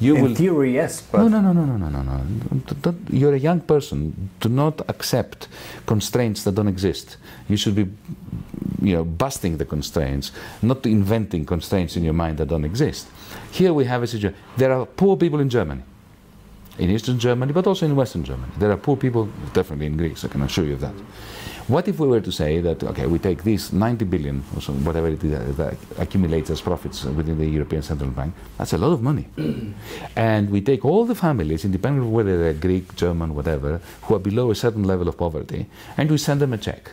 You 0.00 0.16
in 0.16 0.22
will 0.22 0.34
theory, 0.34 0.74
yes. 0.74 1.02
But 1.02 1.18
no, 1.18 1.28
no, 1.28 1.40
no, 1.40 1.52
no, 1.52 1.64
no, 1.64 1.76
no, 1.76 1.88
no, 1.88 2.02
no. 2.02 2.94
You're 3.10 3.34
a 3.34 3.38
young 3.38 3.60
person. 3.60 4.30
Do 4.40 4.48
not 4.48 4.80
accept 4.88 5.48
constraints 5.86 6.42
that 6.44 6.54
don't 6.56 6.68
exist. 6.68 7.16
You 7.48 7.56
should 7.56 7.74
be, 7.74 7.86
you 8.84 8.94
know, 8.94 9.04
busting 9.04 9.56
the 9.58 9.64
constraints, 9.64 10.32
not 10.62 10.84
inventing 10.86 11.44
constraints 11.46 11.96
in 11.96 12.04
your 12.04 12.12
mind 12.12 12.38
that 12.38 12.48
don't 12.48 12.64
exist. 12.64 13.08
Here 13.50 13.72
we 13.72 13.84
have 13.86 14.02
a 14.02 14.06
situation. 14.06 14.38
There 14.56 14.72
are 14.72 14.86
poor 14.86 15.16
people 15.16 15.40
in 15.40 15.48
Germany 15.48 15.82
in 16.78 16.90
Eastern 16.90 17.18
Germany, 17.18 17.52
but 17.52 17.66
also 17.66 17.86
in 17.86 17.94
Western 17.94 18.24
Germany. 18.24 18.52
There 18.58 18.70
are 18.70 18.76
poor 18.76 18.96
people, 18.96 19.28
definitely 19.52 19.86
in 19.86 19.96
Greece, 19.96 20.24
I 20.24 20.28
can 20.28 20.42
assure 20.42 20.64
you 20.64 20.74
of 20.74 20.80
that. 20.80 20.94
What 21.66 21.88
if 21.88 21.98
we 21.98 22.06
were 22.06 22.20
to 22.20 22.32
say 22.32 22.60
that, 22.60 22.82
okay, 22.84 23.06
we 23.06 23.18
take 23.18 23.42
this 23.42 23.72
90 23.72 24.04
billion 24.04 24.44
or 24.54 24.60
so, 24.60 24.74
whatever 24.74 25.08
it 25.08 25.24
is 25.24 25.56
that 25.56 25.76
accumulates 25.98 26.50
as 26.50 26.60
profits 26.60 27.04
within 27.04 27.38
the 27.38 27.46
European 27.46 27.80
Central 27.80 28.10
Bank, 28.10 28.34
that's 28.58 28.74
a 28.74 28.78
lot 28.78 28.92
of 28.92 29.00
money. 29.00 29.28
and 30.16 30.50
we 30.50 30.60
take 30.60 30.84
all 30.84 31.06
the 31.06 31.14
families, 31.14 31.64
independent 31.64 32.04
of 32.04 32.12
whether 32.12 32.36
they're 32.36 32.52
Greek, 32.52 32.94
German, 32.96 33.34
whatever, 33.34 33.80
who 34.02 34.14
are 34.14 34.18
below 34.18 34.50
a 34.50 34.54
certain 34.54 34.82
level 34.82 35.08
of 35.08 35.16
poverty, 35.16 35.66
and 35.96 36.10
we 36.10 36.18
send 36.18 36.40
them 36.40 36.52
a 36.52 36.58
check 36.58 36.90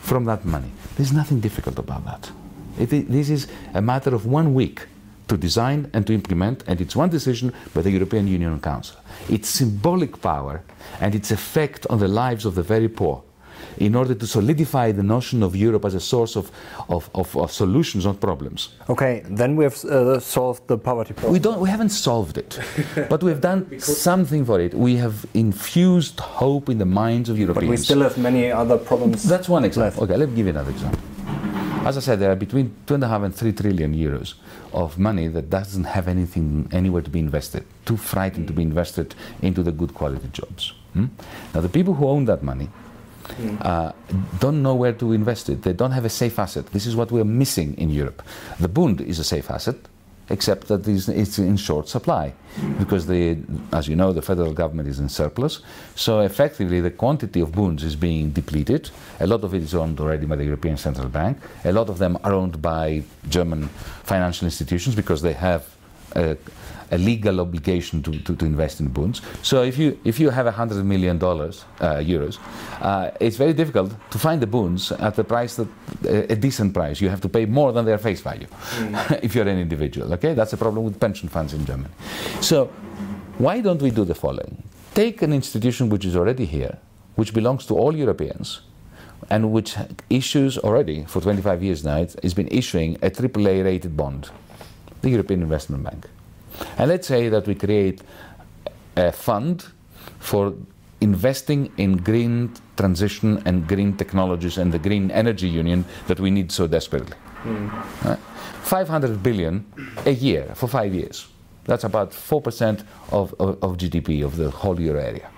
from 0.00 0.24
that 0.24 0.44
money. 0.44 0.70
There's 0.96 1.12
nothing 1.12 1.40
difficult 1.40 1.78
about 1.78 2.04
that. 2.04 2.30
It, 2.78 3.10
this 3.10 3.30
is 3.30 3.46
a 3.74 3.82
matter 3.82 4.14
of 4.14 4.26
one 4.26 4.54
week 4.54 4.86
to 5.28 5.36
design 5.36 5.90
and 5.92 6.06
to 6.06 6.12
implement, 6.12 6.64
and 6.66 6.80
it's 6.80 6.96
one 6.96 7.08
decision 7.08 7.52
by 7.74 7.82
the 7.82 7.90
European 7.90 8.26
Union 8.26 8.60
Council. 8.60 8.96
Its 9.28 9.48
symbolic 9.48 10.20
power 10.20 10.62
and 11.00 11.14
its 11.14 11.30
effect 11.30 11.86
on 11.88 11.98
the 12.00 12.08
lives 12.08 12.44
of 12.44 12.54
the 12.54 12.62
very 12.62 12.88
poor 12.88 13.22
in 13.80 13.94
order 13.94 14.14
to 14.14 14.26
solidify 14.26 14.92
the 14.92 15.02
notion 15.02 15.42
of 15.42 15.56
Europe 15.56 15.84
as 15.86 15.94
a 15.94 16.00
source 16.00 16.36
of, 16.36 16.50
of, 16.88 17.10
of, 17.14 17.36
of 17.36 17.50
solutions, 17.50 18.04
not 18.04 18.20
problems. 18.20 18.68
Okay, 18.88 19.22
then 19.28 19.56
we 19.56 19.64
have 19.64 19.82
uh, 19.86 20.20
solved 20.20 20.66
the 20.68 20.78
poverty 20.78 21.14
problem. 21.14 21.32
We, 21.32 21.38
don't, 21.38 21.58
we 21.60 21.68
haven't 21.68 21.88
solved 21.88 22.36
it, 22.38 22.60
but 23.08 23.22
we've 23.22 23.40
done 23.40 23.80
something 23.80 24.44
for 24.44 24.60
it. 24.60 24.74
We 24.74 24.96
have 24.96 25.26
infused 25.34 26.20
hope 26.20 26.68
in 26.68 26.78
the 26.78 26.84
minds 26.84 27.28
of 27.30 27.38
Europeans. 27.38 27.66
But 27.66 27.70
we 27.70 27.76
still 27.78 28.02
have 28.02 28.18
many 28.18 28.52
other 28.52 28.76
problems. 28.76 29.24
That's 29.24 29.48
one 29.48 29.64
example. 29.64 29.80
Left. 29.80 29.98
Okay, 29.98 30.16
let 30.16 30.28
me 30.28 30.36
give 30.36 30.46
you 30.46 30.50
another 30.50 30.70
example. 30.70 31.00
As 31.86 31.96
I 31.96 32.00
said, 32.00 32.20
there 32.20 32.30
are 32.30 32.36
between 32.36 32.74
two 32.86 32.94
and 32.94 33.04
a 33.04 33.08
half 33.08 33.22
and 33.22 33.34
three 33.34 33.52
trillion 33.52 33.94
euros 33.94 34.34
of 34.74 34.98
money 34.98 35.28
that 35.28 35.48
doesn't 35.48 35.84
have 35.84 36.08
anything 36.08 36.68
anywhere 36.70 37.00
to 37.00 37.08
be 37.08 37.18
invested, 37.18 37.64
too 37.86 37.96
frightened 37.96 38.46
to 38.48 38.52
be 38.52 38.60
invested 38.60 39.14
into 39.40 39.62
the 39.62 39.72
good 39.72 39.94
quality 39.94 40.28
jobs. 40.30 40.74
Hmm? 40.92 41.06
Now, 41.54 41.62
the 41.62 41.70
people 41.70 41.94
who 41.94 42.06
own 42.06 42.26
that 42.26 42.42
money 42.42 42.68
uh, 43.60 43.92
don't 44.38 44.62
know 44.62 44.74
where 44.74 44.92
to 44.92 45.12
invest 45.12 45.48
it. 45.48 45.62
They 45.62 45.72
don't 45.72 45.92
have 45.92 46.04
a 46.04 46.10
safe 46.10 46.38
asset. 46.38 46.66
This 46.66 46.86
is 46.86 46.96
what 46.96 47.10
we're 47.10 47.24
missing 47.24 47.76
in 47.78 47.90
Europe. 47.90 48.22
The 48.58 48.68
Bund 48.68 49.00
is 49.00 49.18
a 49.18 49.24
safe 49.24 49.50
asset 49.50 49.76
except 50.30 50.68
that 50.68 50.86
it's 50.86 51.38
in 51.38 51.56
short 51.56 51.88
supply 51.88 52.32
because 52.78 53.06
the, 53.06 53.36
as 53.72 53.88
you 53.88 53.96
know, 53.96 54.12
the 54.12 54.22
federal 54.22 54.52
government 54.52 54.88
is 54.88 55.00
in 55.00 55.08
surplus. 55.08 55.60
So 55.96 56.20
effectively, 56.20 56.80
the 56.80 56.92
quantity 56.92 57.40
of 57.40 57.52
bonds 57.52 57.82
is 57.82 57.96
being 57.96 58.30
depleted. 58.30 58.90
A 59.18 59.26
lot 59.26 59.42
of 59.42 59.54
it 59.54 59.62
is 59.62 59.74
owned 59.74 59.98
already 59.98 60.26
by 60.26 60.36
the 60.36 60.44
European 60.44 60.76
Central 60.76 61.08
Bank. 61.08 61.38
A 61.64 61.72
lot 61.72 61.88
of 61.88 61.98
them 61.98 62.16
are 62.22 62.32
owned 62.32 62.62
by 62.62 63.02
German 63.28 63.68
financial 64.04 64.46
institutions 64.46 64.94
because 64.94 65.20
they 65.20 65.32
have 65.32 65.68
a 66.90 66.98
legal 66.98 67.40
obligation 67.40 68.02
to, 68.02 68.18
to, 68.20 68.34
to, 68.34 68.44
invest 68.44 68.80
in 68.80 68.88
bonds. 68.88 69.22
So 69.42 69.62
if 69.62 69.78
you 69.78 69.98
if 70.04 70.18
you 70.18 70.30
have 70.30 70.46
a 70.46 70.50
hundred 70.50 70.84
million 70.84 71.18
dollars 71.18 71.64
uh, 71.80 71.96
euros, 71.96 72.38
uh, 72.80 73.10
it's 73.20 73.36
very 73.36 73.52
difficult 73.52 73.94
to 74.10 74.18
find 74.18 74.40
the 74.40 74.46
bonds 74.46 74.92
at 74.92 75.14
the 75.14 75.24
price 75.24 75.56
that 75.56 75.68
a 76.30 76.36
decent 76.36 76.74
price. 76.74 77.00
You 77.00 77.08
have 77.08 77.20
to 77.20 77.28
pay 77.28 77.46
more 77.46 77.72
than 77.72 77.84
their 77.84 77.98
face 77.98 78.20
value 78.20 78.46
mm. 78.46 79.20
if 79.22 79.34
you're 79.34 79.48
an 79.48 79.58
individual. 79.58 80.12
Okay, 80.14 80.34
that's 80.34 80.52
a 80.52 80.56
problem 80.56 80.84
with 80.84 80.98
pension 80.98 81.28
funds 81.28 81.54
in 81.54 81.64
Germany. 81.64 81.94
So 82.40 82.66
why 83.38 83.60
don't 83.60 83.80
we 83.80 83.90
do 83.90 84.04
the 84.04 84.14
following? 84.14 84.62
Take 84.94 85.22
an 85.22 85.32
institution 85.32 85.88
which 85.88 86.04
is 86.04 86.16
already 86.16 86.44
here, 86.44 86.78
which 87.14 87.32
belongs 87.32 87.64
to 87.66 87.74
all 87.74 87.96
Europeans, 87.96 88.60
and 89.30 89.52
which 89.52 89.76
issues 90.08 90.58
already 90.58 91.04
for 91.04 91.20
25 91.20 91.62
years 91.62 91.84
now, 91.84 91.98
it's 91.98 92.34
been 92.34 92.48
issuing 92.48 92.96
a 92.96 93.10
AAA 93.10 93.64
rated 93.64 93.96
bond, 93.96 94.30
the 95.02 95.10
European 95.10 95.42
Investment 95.42 95.84
Bank. 95.84 96.06
And 96.78 96.88
let's 96.88 97.06
say 97.06 97.28
that 97.28 97.46
we 97.46 97.54
create 97.54 98.02
a 98.96 99.12
fund 99.12 99.66
for 100.18 100.54
investing 101.00 101.72
in 101.76 101.96
green 101.96 102.52
transition 102.76 103.42
and 103.46 103.66
green 103.66 103.96
technologies 103.96 104.58
and 104.58 104.72
the 104.72 104.78
green 104.78 105.10
energy 105.10 105.48
union 105.48 105.84
that 106.06 106.20
we 106.20 106.30
need 106.30 106.52
so 106.52 106.66
desperately. 106.66 107.16
Mm. 107.44 107.70
Uh, 108.04 108.16
500 108.62 109.22
billion 109.22 109.64
a 110.04 110.10
year 110.10 110.52
for 110.54 110.68
five 110.68 110.94
years. 110.94 111.28
That's 111.64 111.84
about 111.84 112.10
4% 112.10 112.84
of, 113.10 113.34
of, 113.38 113.62
of 113.62 113.76
GDP 113.76 114.24
of 114.24 114.36
the 114.36 114.50
whole 114.50 114.80
euro 114.80 115.00
area. 115.00 115.28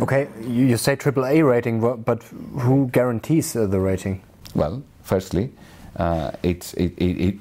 Okay, 0.00 0.28
you, 0.40 0.66
you 0.66 0.76
say 0.76 0.96
AAA 0.96 1.48
rating, 1.48 1.80
but 1.80 2.22
who 2.58 2.88
guarantees 2.88 3.56
uh, 3.56 3.66
the 3.66 3.80
rating? 3.80 4.22
Well, 4.54 4.82
firstly, 5.02 5.50
uh, 5.96 6.32
it's, 6.42 6.74
it, 6.74 6.92
it, 6.98 7.20
it 7.20 7.34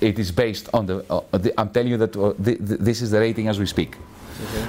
it 0.00 0.18
is 0.18 0.32
based 0.32 0.68
on 0.72 0.86
the, 0.86 1.04
uh, 1.10 1.20
the 1.32 1.58
I'm 1.60 1.70
telling 1.70 1.90
you 1.90 1.98
that 1.98 2.16
uh, 2.16 2.32
the, 2.38 2.56
the, 2.56 2.76
this 2.76 3.02
is 3.02 3.10
the 3.10 3.20
rating 3.20 3.48
as 3.48 3.58
we 3.58 3.66
speak. 3.66 3.96
Okay. 4.42 4.68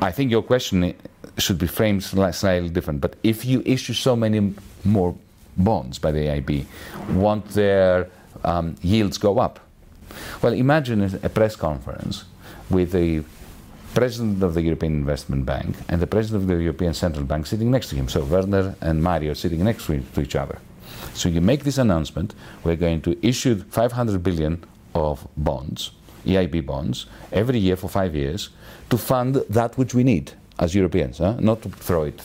I 0.00 0.12
think 0.12 0.30
your 0.30 0.42
question 0.42 0.94
should 1.38 1.58
be 1.58 1.66
framed 1.66 2.04
slightly 2.04 2.68
different. 2.68 3.00
But 3.00 3.16
if 3.22 3.44
you 3.44 3.62
issue 3.64 3.94
so 3.94 4.16
many 4.16 4.54
more 4.84 5.14
bonds 5.56 5.98
by 5.98 6.12
the 6.12 6.20
EIB, 6.20 6.66
won't 7.10 7.48
their 7.48 8.08
um, 8.44 8.76
yields 8.82 9.18
go 9.18 9.38
up? 9.38 9.60
Well, 10.42 10.52
imagine 10.52 11.02
a 11.22 11.28
press 11.28 11.56
conference 11.56 12.24
with 12.70 12.92
the 12.92 13.24
president 13.94 14.42
of 14.42 14.54
the 14.54 14.62
European 14.62 14.94
Investment 14.94 15.44
Bank 15.46 15.76
and 15.88 16.00
the 16.00 16.06
president 16.06 16.42
of 16.42 16.48
the 16.48 16.62
European 16.62 16.94
Central 16.94 17.24
Bank 17.24 17.46
sitting 17.46 17.70
next 17.70 17.88
to 17.90 17.96
him. 17.96 18.08
So 18.08 18.24
Werner 18.24 18.74
and 18.80 19.02
Mario 19.02 19.34
sitting 19.34 19.64
next 19.64 19.86
to 19.86 20.20
each 20.20 20.36
other. 20.36 20.58
So 21.18 21.28
you 21.28 21.40
make 21.40 21.64
this 21.64 21.78
announcement, 21.78 22.34
we're 22.62 22.76
going 22.76 23.00
to 23.02 23.18
issue 23.26 23.56
500 23.56 24.22
billion 24.22 24.64
of 24.94 25.26
bonds, 25.36 25.90
EIB 26.24 26.64
bonds, 26.64 27.06
every 27.32 27.58
year 27.58 27.74
for 27.74 27.88
five 27.88 28.14
years 28.14 28.50
to 28.90 28.96
fund 28.96 29.34
that 29.50 29.76
which 29.76 29.94
we 29.94 30.04
need 30.04 30.32
as 30.60 30.76
Europeans, 30.76 31.18
huh? 31.18 31.34
not 31.40 31.62
to 31.62 31.70
throw 31.70 32.04
it 32.04 32.22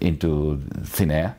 into 0.00 0.62
thin 0.82 1.10
air 1.10 1.36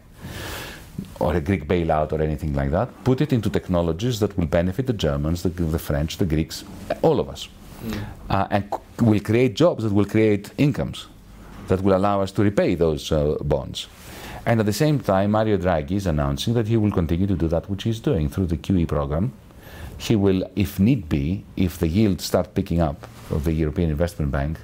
or 1.20 1.34
a 1.34 1.42
Greek 1.42 1.68
bailout 1.68 2.12
or 2.12 2.22
anything 2.22 2.54
like 2.54 2.70
that. 2.70 2.90
Put 3.04 3.22
it 3.22 3.34
into 3.34 3.50
technologies 3.50 4.20
that 4.20 4.38
will 4.38 4.46
benefit 4.46 4.86
the 4.86 4.94
Germans, 4.94 5.42
the, 5.42 5.50
the 5.50 5.80
French, 5.80 6.18
the 6.18 6.26
Greeks, 6.26 6.64
all 7.02 7.20
of 7.20 7.28
us. 7.28 7.50
Mm. 7.84 8.06
Uh, 8.30 8.48
and 8.52 8.64
c- 8.72 9.04
will 9.06 9.20
create 9.20 9.56
jobs 9.56 9.84
that 9.84 9.92
will 9.92 10.06
create 10.06 10.52
incomes 10.60 11.08
that 11.68 11.82
will 11.82 11.96
allow 11.96 12.22
us 12.22 12.32
to 12.34 12.44
repay 12.44 12.76
those 12.76 13.12
uh, 13.12 13.36
bonds. 13.42 13.88
And 14.46 14.60
at 14.60 14.66
the 14.66 14.74
same 14.74 15.00
time, 15.00 15.32
Mario 15.32 15.58
Draghi 15.58 15.92
is 15.92 16.06
announcing 16.06 16.54
that 16.56 16.68
he 16.68 16.76
will 16.76 16.92
continue 16.92 17.28
to 17.28 17.36
do 17.36 17.48
that 17.48 17.70
which 17.70 17.84
he's 17.84 18.00
doing 18.00 18.30
through 18.30 18.48
the 18.48 18.58
QE 18.58 18.88
program. 18.88 19.32
He 19.98 20.16
will, 20.16 20.44
if 20.56 20.80
need 20.80 21.08
be, 21.08 21.46
if 21.56 21.78
the 21.80 21.88
yields 21.88 22.26
start 22.26 22.54
picking 22.54 22.82
up 22.82 23.08
of 23.32 23.46
the 23.46 23.54
European 23.54 23.90
Investment 23.90 24.32
Bank 24.32 24.58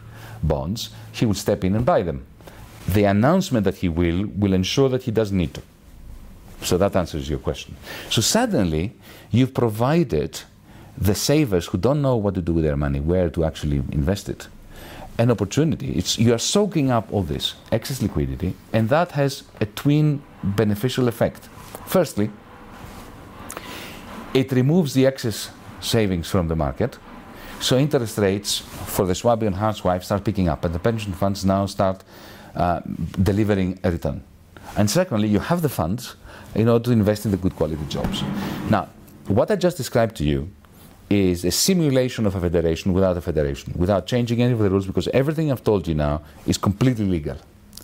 bonds, 0.43 0.89
he 1.13 1.25
will 1.25 1.33
step 1.33 1.63
in 1.63 1.75
and 1.75 1.85
buy 1.85 2.01
them. 2.01 2.25
The 2.87 3.05
announcement 3.05 3.63
that 3.65 3.77
he 3.77 3.87
will 3.87 4.25
will 4.35 4.53
ensure 4.53 4.89
that 4.89 5.03
he 5.03 5.11
doesn't 5.11 5.37
need 5.37 5.53
to. 5.53 5.61
So 6.61 6.77
that 6.77 6.95
answers 6.95 7.29
your 7.29 7.39
question. 7.39 7.75
So 8.09 8.21
suddenly, 8.21 8.93
you've 9.31 9.53
provided 9.53 10.41
the 10.97 11.15
savers 11.15 11.67
who 11.67 11.77
don't 11.77 12.01
know 12.01 12.17
what 12.17 12.35
to 12.35 12.41
do 12.41 12.53
with 12.53 12.65
their 12.65 12.75
money, 12.75 12.99
where 12.99 13.29
to 13.29 13.45
actually 13.45 13.77
invest 13.91 14.27
it, 14.27 14.47
an 15.19 15.29
opportunity. 15.29 15.91
It's, 15.91 16.17
you 16.17 16.33
are 16.33 16.39
soaking 16.39 16.89
up 16.89 17.11
all 17.11 17.23
this 17.23 17.53
excess 17.71 18.01
liquidity, 18.01 18.55
and 18.73 18.89
that 18.89 19.11
has 19.11 19.43
a 19.59 19.65
twin 19.65 20.23
beneficial 20.43 21.07
effect. 21.07 21.49
Firstly, 21.85 22.31
it 24.33 24.51
removes 24.53 24.93
the 24.93 25.05
excess 25.05 25.51
savings 25.81 26.29
from 26.29 26.47
the 26.47 26.55
market, 26.55 26.97
so 27.59 27.77
interest 27.77 28.17
rates 28.17 28.59
for 28.59 29.05
the 29.05 29.13
Swabian 29.13 29.53
housewife 29.53 30.03
start 30.05 30.23
picking 30.23 30.47
up, 30.47 30.63
and 30.63 30.73
the 30.73 30.79
pension 30.79 31.11
funds 31.11 31.43
now 31.43 31.65
start 31.65 32.03
uh, 32.55 32.79
delivering 33.21 33.77
a 33.83 33.91
return. 33.91 34.23
And 34.77 34.89
secondly, 34.89 35.27
you 35.27 35.39
have 35.39 35.61
the 35.61 35.69
funds 35.69 36.15
in 36.55 36.69
order 36.69 36.85
to 36.85 36.91
invest 36.91 37.25
in 37.25 37.31
the 37.31 37.37
good 37.37 37.55
quality 37.55 37.83
jobs. 37.89 38.23
Now, 38.69 38.87
what 39.27 39.51
I 39.51 39.57
just 39.57 39.75
described 39.77 40.15
to 40.17 40.23
you 40.23 40.49
is 41.09 41.43
a 41.43 41.51
simulation 41.51 42.25
of 42.25 42.35
a 42.35 42.41
federation 42.41 42.93
without 42.93 43.17
a 43.17 43.21
federation, 43.21 43.73
without 43.75 44.05
changing 44.05 44.41
any 44.41 44.53
of 44.53 44.59
the 44.59 44.69
rules, 44.69 44.85
because 44.85 45.07
everything 45.09 45.51
I've 45.51 45.63
told 45.63 45.87
you 45.87 45.95
now 45.95 46.21
is 46.45 46.57
completely 46.57 47.05
legal. 47.05 47.37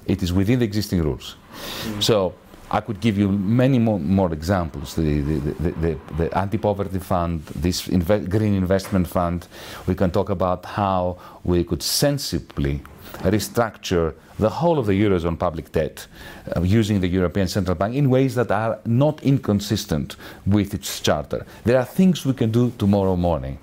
It 0.06 0.22
is 0.22 0.32
within 0.32 0.60
the 0.60 0.66
existing 0.66 1.02
rules. 1.02 1.36
Mm. 1.84 2.04
So 2.04 2.36
I 2.72 2.82
could 2.82 3.00
give 3.00 3.18
you 3.18 3.30
many 3.30 3.80
more, 3.80 4.00
more 4.00 4.34
examples. 4.34 4.96
The, 4.96 5.22
the, 5.22 5.72
the, 5.72 6.00
the 6.18 6.38
anti-poverty 6.38 7.00
fund, 7.00 7.46
this 7.56 7.88
inve- 7.88 8.30
green 8.30 8.56
investment 8.56 9.08
fund. 9.08 9.48
We 9.88 9.96
can 9.96 10.12
talk 10.12 10.30
about 10.30 10.66
how 10.66 11.18
we 11.44 11.64
could 11.64 11.84
sensibly 11.84 12.82
restructure 13.24 14.14
the 14.40 14.50
whole 14.50 14.80
of 14.80 14.88
the 14.88 14.94
Eurozone 14.94 15.40
public 15.40 15.72
debt 15.72 16.08
uh, 16.56 16.62
using 16.62 17.00
the 17.00 17.08
European 17.08 17.48
Central 17.48 17.76
Bank 17.76 17.96
in 17.96 18.10
ways 18.10 18.36
that 18.36 18.52
are 18.52 18.80
not 18.86 19.24
inconsistent 19.24 20.18
with 20.46 20.74
its 20.74 21.00
charter. 21.00 21.46
There 21.64 21.78
are 21.78 21.86
things 21.86 22.26
we 22.26 22.34
can 22.34 22.52
do 22.52 22.72
tomorrow 22.78 23.16
morning. 23.16 23.60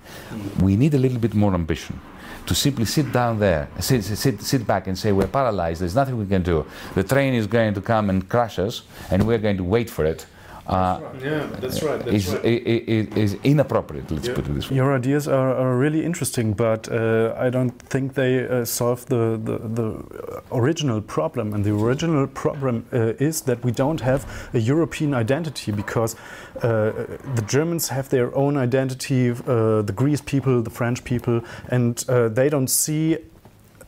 We 0.61 0.77
need 0.77 0.95
a 0.95 0.99
little 0.99 1.19
bit 1.19 1.35
more 1.35 1.53
ambition 1.53 2.01
to 2.47 2.55
simply 2.55 2.85
sit 2.85 3.13
down 3.13 3.39
there, 3.39 3.69
sit, 3.81 4.05
sit, 4.05 4.41
sit 4.43 4.67
back 4.67 4.87
and 4.87 4.99
say, 4.99 5.13
We're 5.13 5.27
paralyzed, 5.27 5.81
there's 5.81 5.95
nothing 5.95 6.19
we 6.19 6.27
can 6.27 6.43
do. 6.43 6.67
The 6.95 7.05
train 7.05 7.35
is 7.35 7.47
going 7.47 7.75
to 7.75 7.81
come 7.81 8.11
and 8.11 8.29
crush 8.29 8.59
us, 8.59 8.83
and 9.11 9.27
we're 9.27 9.39
going 9.39 9.57
to 9.59 9.65
wait 9.65 9.89
for 9.89 10.05
it. 10.05 10.27
Uh, 10.66 11.01
yeah, 11.20 11.46
that's 11.61 11.83
right. 11.83 11.98
That's 12.05 12.29
is, 12.29 12.35
right. 12.35 12.44
Is, 12.44 13.37
inappropriate. 13.42 14.09
Let's 14.11 14.29
yeah. 14.29 14.35
put 14.35 14.46
it 14.46 14.55
this 14.55 14.70
way. 14.70 14.77
Your 14.77 14.94
ideas 14.94 15.27
are, 15.27 15.55
are 15.57 15.77
really 15.77 16.05
interesting, 16.05 16.53
but 16.53 16.88
uh, 16.88 17.35
I 17.37 17.51
don't 17.51 17.77
think 17.88 18.14
they 18.14 18.46
uh, 18.46 18.64
solve 18.64 19.05
the, 19.07 19.40
the, 19.42 19.59
the 19.59 20.42
original 20.53 21.01
problem. 21.01 21.53
And 21.53 21.64
the 21.64 21.75
original 21.75 22.29
problem 22.29 22.87
uh, 22.92 23.14
is 23.18 23.42
that 23.42 23.64
we 23.64 23.72
don't 23.72 24.01
have 24.03 24.25
a 24.55 24.59
European 24.59 25.14
identity 25.14 25.72
because 25.72 26.14
uh, 26.57 26.92
the 27.35 27.44
Germans 27.46 27.88
have 27.88 28.09
their 28.11 28.33
own 28.37 28.57
identity, 28.57 29.31
uh, 29.31 29.83
the 29.83 29.92
Greece 29.94 30.20
people, 30.20 30.62
the 30.62 30.70
French 30.70 31.03
people, 31.03 31.42
and 31.68 31.96
they 32.37 32.48
don't 32.48 32.68
see 32.68 33.18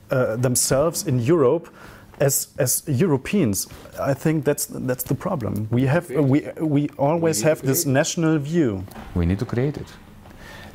themselves 0.09 1.07
in 1.07 1.19
Europe 1.19 1.69
as 2.21 2.49
as 2.59 2.83
Europeans, 2.87 3.69
I 4.01 4.15
think 4.15 4.45
that's 4.45 4.67
that's 4.67 5.05
the 5.05 5.15
problem. 5.15 5.69
We 5.71 5.87
have 5.87 6.11
we 6.11 6.49
we 6.61 6.89
always 6.99 7.43
we 7.43 7.49
have 7.49 7.63
this 7.63 7.87
national 7.87 8.39
view. 8.39 8.85
We 9.15 9.27
need 9.27 9.39
to 9.39 9.47
create 9.47 9.77
it. 9.77 9.87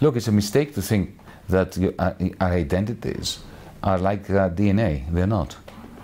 Look, 0.01 0.15
it's 0.15 0.27
a 0.27 0.31
mistake 0.31 0.73
to 0.75 0.81
think 0.81 1.17
that 1.49 1.77
uh, 1.77 2.13
our 2.39 2.51
identities 2.51 3.39
are 3.83 3.97
like 3.97 4.29
uh, 4.29 4.49
DNA. 4.49 5.11
They're 5.11 5.27
not. 5.27 5.57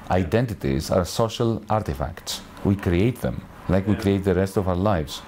Identities 0.10 0.92
are 0.92 1.06
social 1.06 1.64
artifacts. 1.70 2.42
We 2.64 2.76
create 2.76 3.22
them, 3.22 3.42
like 3.70 3.88
we 3.88 3.96
create 3.96 4.24
the 4.24 4.36
rest 4.36 4.58
of 4.58 4.68
our 4.68 4.76
lives. 4.76 5.22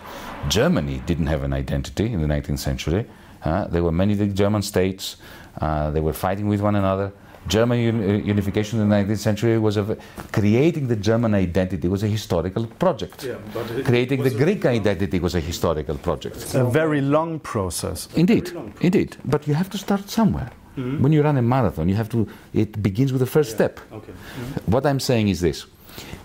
Germany 0.50 1.02
didn't 1.06 1.28
have 1.28 1.44
an 1.44 1.54
identity 1.54 2.12
in 2.14 2.22
the 2.22 2.28
19th 2.28 2.60
century. 2.60 3.06
Uh, 3.44 3.66
there 3.68 3.84
were 3.84 3.92
many 3.92 4.16
German 4.34 4.62
states. 4.62 5.18
Uh, 5.62 5.90
they 5.92 6.00
were 6.00 6.14
fighting 6.14 6.48
with 6.48 6.62
one 6.62 6.76
another 6.76 7.12
German 7.48 7.78
uh, 7.80 8.14
unification 8.26 8.80
in 8.80 8.90
the 8.90 8.96
19th 8.96 9.18
century 9.18 9.58
was 9.58 9.78
a, 9.78 9.98
creating 10.32 10.88
the 10.88 10.96
German 10.96 11.34
identity 11.34 11.88
was 11.88 12.04
a 12.04 12.08
historical 12.08 12.66
project. 12.66 13.24
Yeah, 13.24 13.36
creating 13.84 14.24
the 14.24 14.30
Greek 14.30 14.66
identity 14.66 15.20
was 15.20 15.36
a 15.36 15.40
historical 15.40 15.98
project. 15.98 16.36
It's 16.36 16.56
a 16.56 16.66
very 16.66 17.02
long 17.02 17.40
process. 17.40 18.08
Indeed, 18.16 18.52
long 18.54 18.72
process. 18.72 18.84
indeed. 18.84 19.18
But 19.26 19.48
you 19.48 19.54
have 19.54 19.70
to 19.70 19.78
start 19.78 20.10
somewhere. 20.10 20.52
Mm-hmm. 20.78 21.02
When 21.02 21.12
you 21.12 21.24
run 21.24 21.38
a 21.38 21.42
marathon, 21.42 21.90
you 21.90 21.96
have 21.96 22.10
to. 22.10 22.28
It 22.54 22.82
begins 22.82 23.12
with 23.12 23.22
the 23.22 23.32
first 23.38 23.50
yeah. 23.52 23.56
step. 23.56 23.80
Okay. 23.92 24.12
Mm-hmm. 24.12 24.72
What 24.72 24.86
I'm 24.86 25.00
saying 25.00 25.30
is 25.30 25.40
this: 25.40 25.66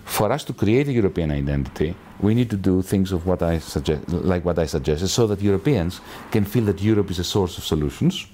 for 0.05 0.31
us 0.31 0.43
to 0.45 0.53
create 0.53 0.87
a 0.87 0.91
European 0.91 1.31
identity, 1.31 1.95
we 2.19 2.35
need 2.35 2.49
to 2.49 2.57
do 2.57 2.81
things 2.81 3.11
of 3.11 3.25
what 3.25 3.41
I 3.41 3.59
suggest, 3.59 4.09
like 4.09 4.45
what 4.45 4.59
I 4.59 4.67
suggested, 4.67 5.07
so 5.07 5.27
that 5.27 5.41
Europeans 5.41 6.01
can 6.31 6.45
feel 6.45 6.65
that 6.65 6.81
Europe 6.81 7.09
is 7.09 7.19
a 7.19 7.23
source 7.23 7.57
of 7.57 7.63
solutions 7.63 8.27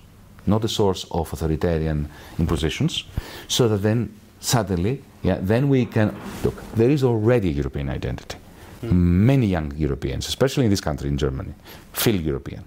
not 0.50 0.64
a 0.64 0.68
source 0.68 1.06
of 1.12 1.32
authoritarian 1.34 2.10
impositions, 2.38 3.06
so 3.48 3.68
that 3.68 3.82
then 3.82 4.10
suddenly, 4.40 5.02
yeah, 5.24 5.38
then 5.42 5.70
we 5.70 5.86
can 5.86 6.16
look. 6.44 6.64
There 6.76 6.90
is 6.90 7.04
already 7.04 7.50
a 7.50 7.54
European 7.54 7.90
identity. 7.90 8.38
Mm. 8.82 8.92
Many 8.92 9.48
young 9.48 9.74
Europeans, 9.78 10.28
especially 10.28 10.66
in 10.66 10.70
this 10.70 10.82
country, 10.82 11.10
in 11.10 11.18
Germany, 11.18 11.54
feel 11.94 12.20
European 12.22 12.64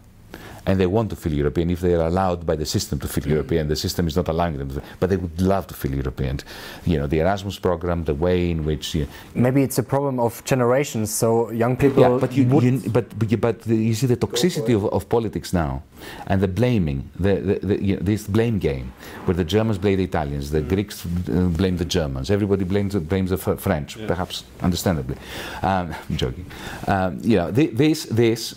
and 0.67 0.79
they 0.79 0.87
want 0.87 1.11
to 1.11 1.17
feel 1.17 1.33
European 1.33 1.71
if 1.71 1.81
they 1.81 1.95
are 1.95 2.07
allowed 2.07 2.47
by 2.47 2.57
the 2.57 2.67
system 2.67 2.99
to 3.01 3.09
feel. 3.09 3.23
European. 3.27 3.69
The 3.69 3.77
system 3.77 4.07
is 4.07 4.17
not 4.17 4.29
allowing 4.29 4.59
them, 4.59 4.69
to, 4.71 4.83
but 5.01 5.11
they 5.11 5.17
would 5.17 5.41
love 5.41 5.67
to 5.69 5.75
feel 5.75 5.95
European. 5.95 6.41
You 6.85 6.99
know, 6.99 7.07
the 7.07 7.21
Erasmus 7.21 7.59
program, 7.59 8.05
the 8.05 8.15
way 8.15 8.51
in 8.51 8.65
which 8.65 8.95
you, 8.95 9.07
maybe 9.35 9.63
it's 9.63 9.79
a 9.79 9.83
problem 9.83 10.19
of 10.21 10.45
generations. 10.45 11.13
So 11.13 11.51
young 11.51 11.77
people, 11.77 12.03
yeah, 12.03 12.19
but 12.21 12.33
you, 12.33 12.45
you 12.61 12.91
but 12.91 13.19
but 13.19 13.31
you, 13.31 13.37
but 13.37 13.67
you 13.67 13.95
see 13.95 14.07
the 14.07 14.17
toxicity 14.17 14.75
of, 14.75 14.85
of 14.87 15.09
politics 15.09 15.53
now, 15.53 15.83
and 16.27 16.41
the 16.41 16.49
blaming, 16.49 17.11
the, 17.19 17.35
the, 17.35 17.67
the 17.67 17.83
you 17.83 17.97
know, 17.97 18.03
this 18.03 18.27
blame 18.27 18.59
game, 18.59 18.93
where 19.25 19.35
the 19.35 19.45
Germans 19.45 19.79
blame 19.79 19.99
the 19.99 20.05
Italians, 20.05 20.51
the 20.51 20.61
mm. 20.61 20.69
Greeks 20.69 21.05
uh, 21.05 21.49
blame 21.57 21.77
the 21.77 21.85
Germans, 21.85 22.31
everybody 22.31 22.65
blames 22.65 22.95
blames 22.95 23.31
the 23.31 23.39
French, 23.39 23.97
yeah. 23.97 24.07
perhaps 24.07 24.45
understandably. 24.61 25.17
Um, 25.63 25.95
I'm 26.11 26.17
joking. 26.17 26.47
Um, 26.87 27.19
you 27.23 27.37
know, 27.37 27.51
this 27.51 28.05
this 28.05 28.55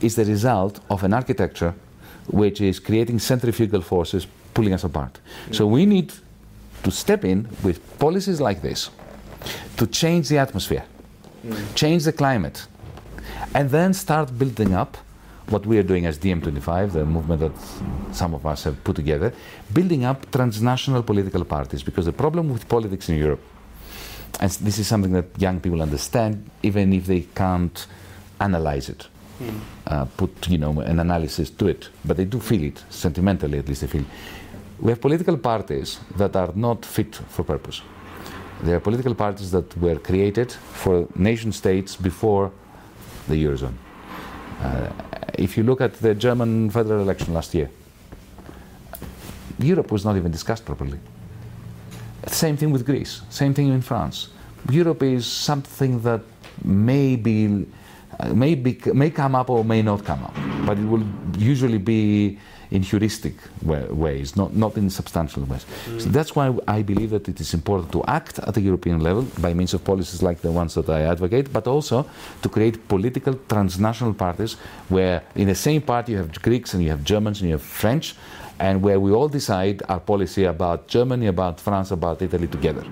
is 0.00 0.14
the 0.14 0.24
result 0.24 0.80
of 0.90 1.04
an 1.04 1.12
architecture 1.12 1.74
which 2.28 2.60
is 2.60 2.78
creating 2.78 3.18
centrifugal 3.18 3.80
forces 3.80 4.26
pulling 4.54 4.72
us 4.72 4.84
apart. 4.84 5.18
So 5.50 5.66
we 5.66 5.86
need 5.86 6.12
to 6.82 6.90
step 6.90 7.24
in 7.24 7.48
with 7.62 7.78
policies 7.98 8.40
like 8.40 8.62
this 8.62 8.90
to 9.76 9.86
change 9.86 10.28
the 10.28 10.38
atmosphere, 10.38 10.84
mm. 11.44 11.74
change 11.74 12.04
the 12.04 12.12
climate, 12.12 12.66
and 13.54 13.70
then 13.70 13.94
start 13.94 14.36
building 14.38 14.74
up 14.74 14.96
what 15.48 15.64
we 15.64 15.78
are 15.78 15.82
doing 15.82 16.04
as 16.04 16.18
DiEM25, 16.18 16.92
the 16.92 17.04
movement 17.06 17.40
that 17.40 17.52
some 18.14 18.34
of 18.34 18.44
us 18.44 18.64
have 18.64 18.82
put 18.84 18.96
together, 18.96 19.32
building 19.72 20.04
up 20.04 20.30
transnational 20.30 21.02
political 21.02 21.44
parties. 21.44 21.82
Because 21.82 22.04
the 22.04 22.12
problem 22.12 22.50
with 22.50 22.68
politics 22.68 23.08
in 23.08 23.16
Europe, 23.16 23.40
and 24.40 24.50
this 24.50 24.78
is 24.78 24.86
something 24.86 25.12
that 25.12 25.26
young 25.38 25.58
people 25.58 25.80
understand, 25.80 26.50
even 26.62 26.92
if 26.92 27.06
they 27.06 27.22
can't 27.34 27.86
analyze 28.40 28.90
it 28.90 29.08
uh, 29.86 30.04
put 30.16 30.48
you 30.48 30.58
know 30.58 30.80
an 30.80 31.00
analysis 31.00 31.50
to 31.50 31.68
it, 31.68 31.88
but 32.04 32.16
they 32.16 32.24
do 32.24 32.40
feel 32.40 32.64
it 32.64 32.82
sentimentally. 32.90 33.58
At 33.58 33.68
least 33.68 33.80
they 33.82 33.86
feel. 33.86 34.04
We 34.80 34.90
have 34.92 35.00
political 35.00 35.36
parties 35.36 35.98
that 36.16 36.36
are 36.36 36.52
not 36.54 36.84
fit 36.84 37.14
for 37.14 37.44
purpose. 37.44 37.82
They 38.62 38.72
are 38.72 38.80
political 38.80 39.14
parties 39.14 39.50
that 39.50 39.76
were 39.76 39.98
created 39.98 40.52
for 40.52 41.06
nation 41.14 41.52
states 41.52 41.96
before 41.96 42.50
the 43.28 43.44
Eurozone. 43.44 43.74
Uh, 44.60 44.90
if 45.38 45.56
you 45.56 45.62
look 45.62 45.80
at 45.80 45.94
the 45.94 46.14
German 46.14 46.70
federal 46.70 47.00
election 47.00 47.34
last 47.34 47.54
year, 47.54 47.70
Europe 49.60 49.92
was 49.92 50.04
not 50.04 50.16
even 50.16 50.32
discussed 50.32 50.64
properly. 50.64 50.98
Same 52.26 52.56
thing 52.56 52.72
with 52.72 52.84
Greece, 52.84 53.22
same 53.30 53.54
thing 53.54 53.68
in 53.68 53.80
France. 53.80 54.28
Europe 54.70 55.02
is 55.02 55.26
something 55.26 56.00
that 56.02 56.20
may 56.64 57.16
be, 57.16 57.66
may, 58.32 58.54
be, 58.54 58.78
may 58.92 59.10
come 59.10 59.34
up 59.34 59.50
or 59.50 59.64
may 59.64 59.82
not 59.82 60.04
come 60.04 60.22
up, 60.24 60.34
but 60.66 60.78
it 60.78 60.84
will 60.84 61.04
usually 61.38 61.78
be 61.78 62.38
in 62.70 62.82
heuristic 62.82 63.34
ways, 63.62 64.36
not, 64.36 64.54
not 64.54 64.76
in 64.76 64.90
substantial 64.90 65.42
ways. 65.44 65.64
Mm. 65.86 66.02
So 66.02 66.08
that's 66.10 66.36
why 66.36 66.54
I 66.66 66.82
believe 66.82 67.10
that 67.10 67.28
it 67.28 67.40
is 67.40 67.54
important 67.54 67.90
to 67.92 68.04
act 68.04 68.38
at 68.40 68.54
the 68.54 68.60
European 68.60 69.00
level 69.00 69.22
by 69.40 69.54
means 69.54 69.72
of 69.72 69.82
policies 69.84 70.22
like 70.22 70.40
the 70.42 70.52
ones 70.52 70.74
that 70.74 70.88
I 70.88 71.02
advocate, 71.02 71.50
but 71.50 71.66
also 71.66 72.06
to 72.42 72.48
create 72.48 72.86
political 72.86 73.34
transnational 73.48 74.12
parties 74.12 74.54
where 74.90 75.22
in 75.34 75.48
the 75.48 75.54
same 75.54 75.80
party 75.80 76.12
you 76.12 76.18
have 76.18 76.42
Greeks 76.42 76.74
and 76.74 76.82
you 76.82 76.90
have 76.90 77.04
Germans 77.04 77.40
and 77.40 77.48
you 77.48 77.54
have 77.54 77.62
French, 77.62 78.14
and 78.60 78.82
where 78.82 78.98
we 79.00 79.12
all 79.12 79.28
decide 79.28 79.82
our 79.88 80.00
policy 80.00 80.44
about 80.44 80.88
Germany, 80.88 81.28
about 81.28 81.60
France, 81.60 81.90
about 81.90 82.20
Italy 82.20 82.48
together. 82.48 82.84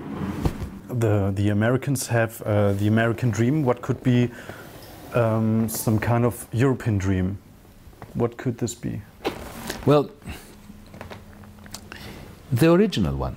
The, 0.88 1.32
the 1.34 1.50
Americans 1.50 2.06
have 2.06 2.40
uh, 2.42 2.72
the 2.74 2.86
American 2.86 3.30
dream. 3.30 3.64
What 3.64 3.82
could 3.82 4.02
be 4.02 4.30
um, 5.14 5.68
some 5.68 5.98
kind 5.98 6.24
of 6.24 6.46
European 6.52 6.98
dream? 6.98 7.38
What 8.14 8.36
could 8.36 8.58
this 8.58 8.74
be? 8.74 9.02
Well, 9.84 10.10
the 12.52 12.72
original 12.72 13.16
one 13.16 13.36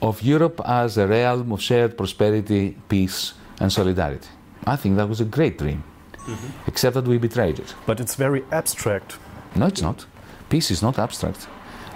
of 0.00 0.22
Europe 0.22 0.60
as 0.64 0.98
a 0.98 1.06
realm 1.06 1.52
of 1.52 1.62
shared 1.62 1.96
prosperity, 1.96 2.76
peace, 2.88 3.34
and 3.60 3.72
solidarity. 3.72 4.28
I 4.66 4.76
think 4.76 4.96
that 4.96 5.08
was 5.08 5.20
a 5.20 5.24
great 5.24 5.58
dream, 5.58 5.84
mm-hmm. 6.12 6.68
except 6.68 6.94
that 6.94 7.06
we 7.06 7.18
betrayed 7.18 7.58
it. 7.58 7.74
But 7.86 8.00
it's 8.00 8.14
very 8.16 8.44
abstract. 8.50 9.18
No, 9.54 9.66
it's 9.66 9.82
not. 9.82 10.06
Peace 10.48 10.70
is 10.70 10.82
not 10.82 10.98
abstract. 10.98 11.46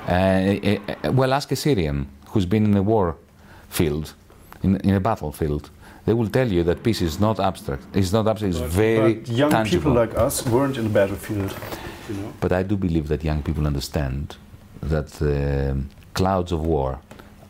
Uh, 0.09 0.13
uh, 0.13 1.13
well, 1.13 1.33
ask 1.33 1.51
a 1.51 1.57
Syrian 1.57 2.09
who's 2.29 2.47
been 2.47 2.65
in 2.65 2.77
a 2.77 2.83
war 2.83 3.17
field, 3.69 4.15
in, 4.63 4.77
in 4.77 4.95
a 4.95 5.01
battlefield. 5.01 5.71
They 6.07 6.15
will 6.15 6.29
tell 6.29 6.51
you 6.51 6.63
that 6.65 6.83
peace 6.83 7.03
is 7.03 7.19
not 7.19 7.41
abstract. 7.41 7.85
It's 7.93 8.13
not 8.13 8.27
abstract. 8.29 8.55
It's 8.55 8.61
but, 8.61 8.71
very 8.71 9.15
but 9.15 9.29
young 9.29 9.51
tangible. 9.51 9.79
people 9.79 9.93
like 9.93 10.17
us 10.17 10.47
weren't 10.47 10.77
in 10.79 10.85
the 10.85 10.91
battlefield. 11.01 11.55
But 12.41 12.53
I 12.53 12.63
do 12.63 12.77
believe 12.77 13.09
that 13.09 13.25
young 13.25 13.43
people 13.43 13.67
understand 13.67 14.37
that 14.81 15.09
the 15.09 15.83
clouds 16.15 16.53
of 16.53 16.61
war 16.65 17.01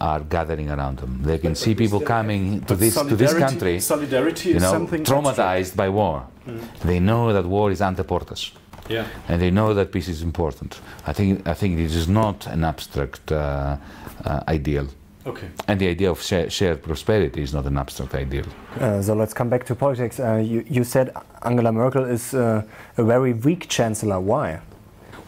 are 0.01 0.21
gathering 0.21 0.71
around 0.71 0.99
them. 0.99 1.21
They 1.23 1.39
can 1.39 1.53
but 1.53 1.59
see 1.59 1.75
people 1.75 2.01
coming 2.01 2.63
to 2.63 2.75
this 2.75 2.95
to 2.95 3.17
this 3.17 3.35
country, 3.35 3.81
solidarity 3.81 4.51
you 4.51 4.61
know, 4.61 4.87
traumatized 5.11 5.39
abstract. 5.39 5.77
by 5.77 5.89
war. 5.89 6.27
Mm. 6.47 6.81
They 6.81 7.01
know 7.01 7.33
that 7.33 7.45
war 7.47 7.71
is 7.71 7.81
ante 7.81 8.03
portas. 8.03 8.53
Yeah. 8.89 9.07
And 9.29 9.41
they 9.43 9.51
know 9.51 9.75
that 9.75 9.91
peace 9.91 10.09
is 10.09 10.23
important. 10.23 10.81
I 11.07 11.13
think 11.13 11.47
I 11.47 11.55
think 11.55 11.79
it 11.79 11.93
is 11.93 12.09
not 12.09 12.47
an 12.47 12.65
abstract 12.65 13.33
uh, 13.33 13.77
uh, 14.25 14.41
ideal. 14.49 14.87
Okay. 15.27 15.49
And 15.67 15.81
the 15.81 15.89
idea 15.89 16.11
of 16.11 16.23
share, 16.23 16.49
shared 16.49 16.83
prosperity 16.83 17.43
is 17.43 17.53
not 17.53 17.67
an 17.67 17.77
abstract 17.77 18.15
ideal. 18.15 18.45
Uh, 18.81 19.03
so 19.03 19.15
let's 19.15 19.35
come 19.35 19.49
back 19.49 19.67
to 19.67 19.75
politics. 19.75 20.21
Uh, 20.21 20.37
you, 20.37 20.65
you, 20.69 20.85
said 20.85 21.11
Angela 21.43 21.73
Merkel 21.73 22.05
is 22.05 22.33
uh, 22.33 22.63
a 22.97 23.03
very 23.03 23.33
weak 23.33 23.69
chancellor. 23.69 24.21
Why? 24.21 24.61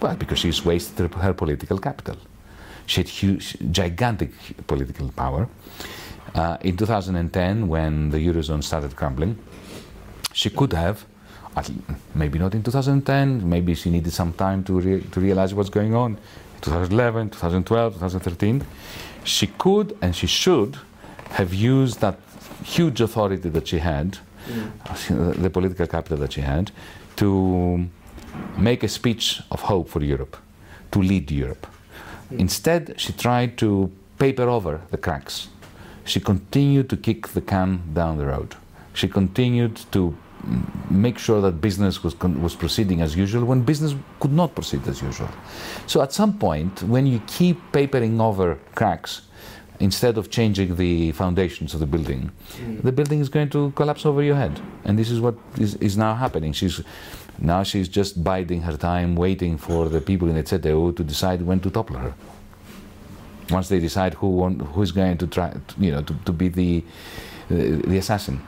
Well, 0.01 0.15
because 0.15 0.39
she's 0.39 0.65
wasted 0.65 1.13
her 1.15 1.35
political 1.35 1.79
capital. 1.79 2.17
She 2.87 3.01
had 3.01 3.09
huge, 3.09 3.57
gigantic 3.73 4.31
political 4.69 5.11
power. 5.11 5.49
Uh, 6.33 6.59
in 6.61 6.77
2010, 6.77 7.67
when 7.67 8.11
the 8.11 8.19
Eurozone 8.19 8.63
started 8.63 8.95
crumbling, 8.95 9.37
she 10.33 10.49
could 10.49 10.73
have, 10.75 11.05
maybe 12.15 12.39
not 12.39 12.55
in 12.55 12.63
2010, 12.63 13.49
maybe 13.49 13.75
she 13.75 13.91
needed 13.91 14.13
some 14.13 14.33
time 14.33 14.63
to, 14.63 14.79
re 14.79 15.01
to 15.01 15.21
realize 15.21 15.55
what's 15.55 15.71
going 15.71 15.95
on. 15.95 16.17
2011, 16.61 17.31
2012, 17.31 17.95
2013 17.95 18.65
she 19.29 19.47
could 19.47 19.97
and 20.01 20.15
she 20.15 20.27
should 20.27 20.79
have 21.31 21.53
used 21.55 22.01
that 22.01 22.19
huge 22.65 23.01
authority 23.01 23.49
that 23.49 23.69
she 23.69 23.79
had, 23.79 24.19
mm. 24.49 25.43
the 25.43 25.51
political 25.51 25.87
capital 25.87 26.19
that 26.19 26.33
she 26.33 26.41
had, 26.41 26.71
to 27.17 27.89
make 28.57 28.83
a 28.83 28.89
speech 28.89 29.41
of 29.51 29.63
hope 29.63 29.89
for 29.89 30.03
Europe, 30.03 30.37
to 30.93 31.01
lead 31.01 31.31
Europe. 31.31 31.67
Mm. 32.33 32.41
Instead, 32.41 32.95
she 32.97 33.13
tried 33.13 33.57
to 33.59 33.91
paper 34.19 34.49
over 34.49 34.81
the 34.91 34.97
cracks. 34.97 35.49
She 36.05 36.21
continued 36.21 36.89
to 36.91 36.97
kick 36.97 37.29
the 37.29 37.41
can 37.41 37.83
down 37.93 38.19
the 38.19 38.27
road. 38.27 38.57
She 38.95 39.09
continued 39.09 39.77
to 39.93 40.17
make 40.91 41.19
sure 41.19 41.41
that 41.41 41.61
business 41.61 42.03
was, 42.03 42.19
was 42.21 42.55
proceeding 42.55 43.01
as 43.01 43.17
usual 43.17 43.45
when 43.45 43.63
business 43.63 43.95
could 44.21 44.33
not 44.33 44.55
proceed 44.55 44.87
as 44.87 45.03
usual. 45.03 45.29
So 45.87 46.01
at 46.01 46.13
some 46.13 46.39
point, 46.39 46.83
when 46.83 47.07
you 47.07 47.21
keep 47.27 47.61
papering 47.73 48.21
over 48.21 48.59
cracks, 48.75 49.23
instead 49.81 50.19
of 50.19 50.31
changing 50.31 50.77
the 50.77 51.13
foundations 51.13 51.75
of 51.75 51.81
the 51.81 51.87
building, 51.87 52.31
mm. 52.57 52.83
the 52.83 52.93
building 52.93 53.21
is 53.21 53.29
going 53.29 53.49
to 53.51 53.71
collapse 53.73 54.05
over 54.07 54.23
your 54.23 54.37
head. 54.37 54.61
And 54.85 54.99
this 54.99 55.11
is 55.11 55.21
what 55.21 55.37
is, 55.59 55.75
is 55.77 55.97
now 55.97 56.15
happening. 56.15 56.53
She's 56.53 56.83
now 57.41 57.63
she's 57.63 57.89
just 57.89 58.25
biding 58.25 58.63
her 58.63 58.77
time, 58.77 59.15
waiting 59.15 59.57
for 59.57 59.89
the 59.89 60.01
people 60.01 60.29
in 60.29 60.35
the 60.35 60.43
to 60.43 61.05
decide 61.05 61.43
when 61.43 61.61
to 61.61 61.71
topple 61.71 61.97
her. 61.97 62.15
Once 63.51 63.69
they 63.69 63.79
decide 63.79 64.15
who 64.15 64.49
who 64.49 64.83
is 64.83 64.93
going 64.93 65.17
to 65.19 65.27
try, 65.27 65.55
you 65.79 65.93
know, 65.93 66.03
to, 66.03 66.15
to 66.25 66.33
be 66.33 66.49
the 66.49 66.85
uh, 67.51 67.55
the 67.87 67.97
assassin. 67.97 68.43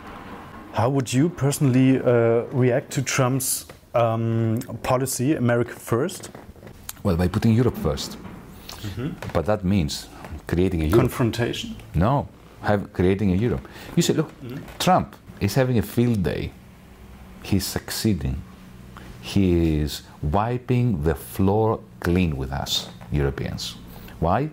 How 0.73 0.89
would 0.89 1.13
you 1.13 1.29
personally 1.29 1.99
uh, 1.99 2.45
react 2.53 2.93
to 2.93 3.03
Trump's 3.03 3.67
um, 3.95 4.61
policy, 4.83 5.35
America 5.35 5.75
first? 5.75 6.31
Well, 7.03 7.17
by 7.17 7.29
putting 7.29 7.55
Europe 7.55 7.77
1st 7.77 8.17
mm 8.17 8.91
-hmm. 8.97 9.33
But 9.33 9.45
that 9.47 9.63
means 9.65 10.09
creating 10.47 10.83
a 10.83 10.85
Europe. 10.85 11.01
Confrontation? 11.01 11.71
No, 11.93 12.27
have, 12.61 12.83
creating 12.93 13.33
a 13.33 13.45
Europe. 13.45 13.69
You 13.97 14.03
say, 14.03 14.17
look, 14.17 14.31
mm 14.43 14.49
-hmm. 14.49 14.59
Trump 14.79 15.17
is 15.39 15.55
having 15.55 15.79
a 15.79 15.83
field 15.83 16.23
day. 16.23 16.51
He's 17.43 17.73
succeeding. 17.73 18.37
He 19.23 19.41
is 19.83 20.03
wiping 20.21 21.03
the 21.05 21.15
floor 21.15 21.81
clean 21.99 22.37
with 22.37 22.51
us, 22.63 22.91
Europeans. 23.13 23.77
Why? 24.19 24.51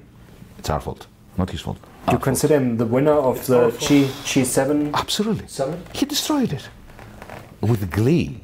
It's 0.59 0.69
our 0.69 0.81
fault, 0.81 1.07
not 1.35 1.51
his 1.51 1.61
fault. 1.61 1.77
Do 2.07 2.13
you 2.13 2.19
consider 2.19 2.55
him 2.55 2.77
the 2.77 2.85
winner 2.85 3.11
of 3.11 3.35
it's 3.37 3.47
the 3.47 3.69
G, 3.79 4.05
G7 4.23 4.93
Absolutely. 4.93 5.45
summit? 5.47 5.79
He 5.93 6.05
destroyed 6.05 6.53
it 6.53 6.69
with 7.59 7.91
glee, 7.91 8.41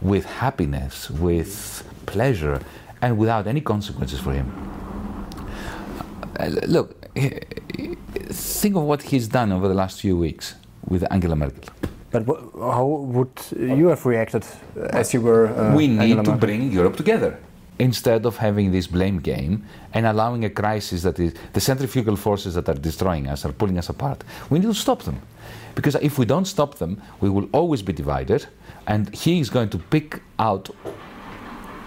with 0.00 0.24
happiness, 0.24 1.10
with 1.10 1.84
pleasure, 2.06 2.60
and 3.02 3.18
without 3.18 3.46
any 3.46 3.60
consequences 3.60 4.18
for 4.18 4.32
him. 4.32 4.48
Uh, 6.40 6.46
look, 6.66 7.04
think 8.30 8.76
of 8.76 8.84
what 8.84 9.02
he's 9.02 9.28
done 9.28 9.52
over 9.52 9.68
the 9.68 9.74
last 9.74 10.00
few 10.00 10.16
weeks 10.16 10.54
with 10.88 11.04
Angela 11.12 11.36
Merkel. 11.36 11.64
But 12.12 12.24
how 12.58 12.86
would 12.86 13.30
you 13.58 13.88
have 13.88 14.06
reacted 14.06 14.44
as 14.90 15.12
you 15.12 15.20
were? 15.20 15.48
Uh, 15.48 15.76
we 15.76 15.86
need 15.88 16.00
Angela 16.00 16.24
to 16.24 16.30
Merkel? 16.30 16.46
bring 16.46 16.72
Europe 16.72 16.96
together 16.96 17.38
instead 17.78 18.26
of 18.26 18.36
having 18.36 18.70
this 18.70 18.86
blame 18.86 19.18
game 19.18 19.64
and 19.94 20.06
allowing 20.06 20.44
a 20.44 20.50
crisis 20.50 21.02
that 21.02 21.18
is 21.18 21.34
the 21.52 21.60
centrifugal 21.60 22.16
forces 22.16 22.54
that 22.54 22.68
are 22.68 22.74
destroying 22.74 23.28
us 23.28 23.44
are 23.44 23.52
pulling 23.52 23.78
us 23.78 23.88
apart. 23.88 24.24
We 24.50 24.58
need 24.58 24.68
to 24.68 24.74
stop 24.74 25.02
them. 25.02 25.20
Because 25.74 25.94
if 25.96 26.18
we 26.18 26.26
don't 26.26 26.44
stop 26.44 26.76
them, 26.76 27.00
we 27.20 27.30
will 27.30 27.48
always 27.52 27.82
be 27.82 27.92
divided, 27.92 28.46
and 28.86 29.14
he 29.14 29.40
is 29.40 29.48
going 29.48 29.70
to 29.70 29.78
pick 29.78 30.20
out 30.38 30.68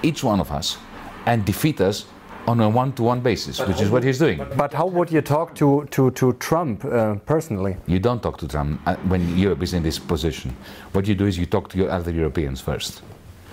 each 0.01 0.23
one 0.23 0.39
of 0.39 0.51
us 0.51 0.77
and 1.25 1.45
defeat 1.45 1.81
us 1.81 2.05
on 2.47 2.59
a 2.59 2.69
one-to-one 2.69 3.21
basis, 3.21 3.57
but 3.57 3.67
which 3.67 3.81
is 3.81 3.89
what 3.89 4.03
he's 4.03 4.19
doing. 4.19 4.45
But 4.55 4.73
how 4.73 4.85
would 4.85 5.11
you 5.11 5.21
talk 5.21 5.55
to, 5.55 5.87
to, 5.91 6.11
to 6.11 6.33
Trump 6.33 6.85
uh, 6.85 7.15
personally? 7.25 7.75
You 7.87 7.99
don't 7.99 8.21
talk 8.21 8.37
to 8.37 8.47
Trump 8.47 8.81
uh, 8.85 8.95
when 9.07 9.37
Europe 9.37 9.63
is 9.63 9.73
in 9.73 9.81
this 9.81 9.97
position. 9.97 10.55
What 10.91 11.07
you 11.07 11.15
do 11.15 11.25
is 11.25 11.37
you 11.37 11.47
talk 11.47 11.69
to 11.69 11.77
your 11.77 11.89
other 11.89 12.11
Europeans 12.11 12.61
first. 12.61 13.01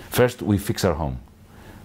First, 0.09 0.43
we 0.43 0.59
fix 0.59 0.85
our 0.85 0.93
home. 0.93 1.19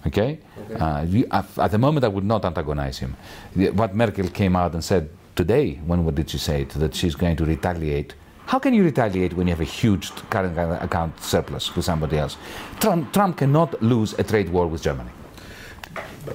Okay? 0.07 0.39
okay. 0.71 0.75
Uh, 0.75 1.05
we, 1.05 1.27
at 1.27 1.71
the 1.71 1.79
moment, 1.79 2.05
I 2.05 2.09
would 2.09 2.25
not 2.25 2.45
antagonize 2.45 2.99
him. 2.99 3.17
What 3.55 3.95
Merkel 3.95 4.29
came 4.29 4.57
out 4.57 4.73
and 4.75 4.83
said 4.83 5.11
today, 5.35 5.81
when 5.87 6.05
what 6.05 6.15
did 6.15 6.31
she 6.31 6.39
say 6.39 6.63
it? 6.63 6.71
That 6.71 6.95
she's 6.95 7.15
going 7.15 7.37
to 7.37 7.45
retaliate. 7.45 8.15
How 8.47 8.59
can 8.59 8.73
you 8.75 8.83
retaliate 8.83 9.35
when 9.35 9.47
you 9.47 9.53
have 9.53 9.61
a 9.61 9.73
huge 9.81 10.11
current 10.31 10.57
account 10.83 11.21
surplus 11.21 11.75
with 11.77 11.85
somebody 11.85 12.17
else? 12.17 12.37
Trump, 12.81 13.13
Trump 13.13 13.37
cannot 13.37 13.83
lose 13.83 14.15
a 14.19 14.25
trade 14.25 14.49
war 14.49 14.67
with 14.67 14.83
Germany. 14.83 15.11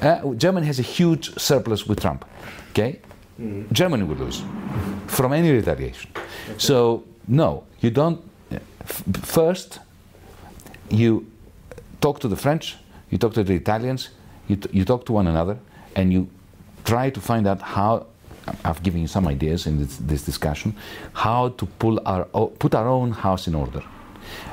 Uh, 0.02 0.34
Germany 0.36 0.68
has 0.68 0.80
a 0.80 0.84
huge 0.84 1.34
surplus 1.38 1.88
with 1.88 2.02
Trump. 2.02 2.26
Okay? 2.72 3.00
Mm. 3.40 3.72
Germany 3.72 4.04
will 4.04 4.18
lose 4.18 4.44
from 5.08 5.34
any 5.34 5.52
retaliation. 5.52 6.12
Okay. 6.16 6.58
So, 6.58 7.04
no, 7.28 7.64
you 7.80 7.90
don't. 7.90 8.22
First, 9.24 9.80
you 10.90 11.26
talk 12.02 12.20
to 12.20 12.28
the 12.28 12.36
French, 12.36 12.76
you 13.14 13.20
talk 13.20 13.36
to 13.36 13.44
the 13.44 13.54
Italians, 13.54 14.10
you, 14.48 14.58
you 14.72 14.84
talk 14.84 15.06
to 15.06 15.12
one 15.14 15.28
another, 15.28 15.60
and 15.96 16.12
you 16.12 16.28
try 16.84 17.12
to 17.12 17.22
find 17.22 17.46
out 17.46 17.62
how 17.62 18.08
I've 18.66 18.82
given 18.82 19.02
you 19.02 19.08
some 19.08 19.28
ideas 19.28 19.68
in 19.68 19.78
this, 19.78 19.98
this 19.98 20.24
discussion, 20.24 20.76
how 21.14 21.50
to 21.50 21.66
pull 21.68 22.02
our, 22.08 22.26
put 22.64 22.74
our 22.74 22.88
own 22.88 23.12
house 23.12 23.48
in 23.48 23.54
order 23.54 23.84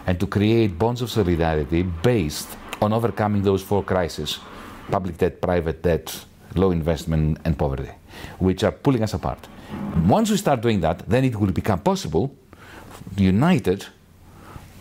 and 0.06 0.20
to 0.20 0.26
create 0.26 0.78
bonds 0.78 1.00
of 1.00 1.10
solidarity 1.10 1.80
based 1.82 2.50
on 2.82 2.92
overcoming 2.92 3.42
those 3.42 3.62
four 3.62 3.82
crises 3.82 4.38
public 4.90 5.16
debt, 5.16 5.40
private 5.40 5.82
debt, 5.82 6.24
low 6.54 6.70
investment, 6.70 7.38
and 7.46 7.56
poverty, 7.56 7.88
which 8.40 8.62
are 8.62 8.72
pulling 8.72 9.02
us 9.02 9.14
apart. 9.14 9.48
Once 10.04 10.30
we 10.30 10.36
start 10.36 10.60
doing 10.60 10.80
that, 10.80 11.08
then 11.08 11.24
it 11.24 11.34
will 11.34 11.52
become 11.52 11.78
possible, 11.78 12.34
united 13.16 13.86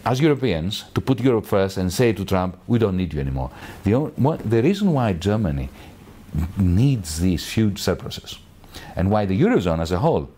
as 0.05 0.19
Europeans, 0.19 0.85
to 0.93 1.01
put 1.01 1.19
Europe 1.19 1.45
first 1.45 1.77
and 1.77 1.91
say 1.91 2.13
to 2.13 2.25
Trump, 2.25 2.57
we 2.67 2.79
don't 2.79 2.97
need 2.97 3.13
you 3.13 3.19
anymore. 3.19 3.51
The, 3.83 4.11
the 4.45 4.61
reason 4.63 4.93
why 4.93 5.13
Germany 5.13 5.69
needs 6.57 7.19
these 7.19 7.49
huge 7.51 7.79
surpluses 7.79 8.39
and 8.95 9.09
why 9.09 9.25
the 9.25 9.39
Eurozone 9.39 9.81
as 9.81 9.91
a 9.91 9.99
whole 9.99 10.29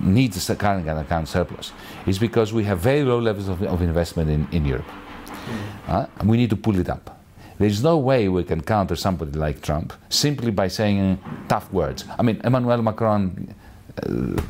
needs 0.00 0.50
a 0.50 0.56
current 0.56 0.88
account 0.88 1.28
surplus 1.28 1.72
is 2.06 2.18
because 2.18 2.52
we 2.52 2.64
have 2.64 2.80
very 2.80 3.04
low 3.04 3.18
levels 3.18 3.48
of, 3.48 3.62
of 3.62 3.80
investment 3.82 4.30
in, 4.30 4.48
in 4.50 4.64
Europe. 4.64 4.86
Mm. 4.86 5.88
Uh, 5.88 6.06
and 6.18 6.28
we 6.28 6.36
need 6.36 6.50
to 6.50 6.56
pull 6.56 6.78
it 6.78 6.88
up. 6.88 7.20
There's 7.58 7.82
no 7.82 7.98
way 7.98 8.28
we 8.28 8.42
can 8.42 8.62
counter 8.62 8.96
somebody 8.96 9.32
like 9.32 9.62
Trump 9.62 9.92
simply 10.08 10.50
by 10.50 10.68
saying 10.68 11.18
tough 11.48 11.72
words. 11.72 12.04
I 12.18 12.22
mean, 12.22 12.40
Emmanuel 12.42 12.82
Macron. 12.82 13.54
Uh, 14.02 14.40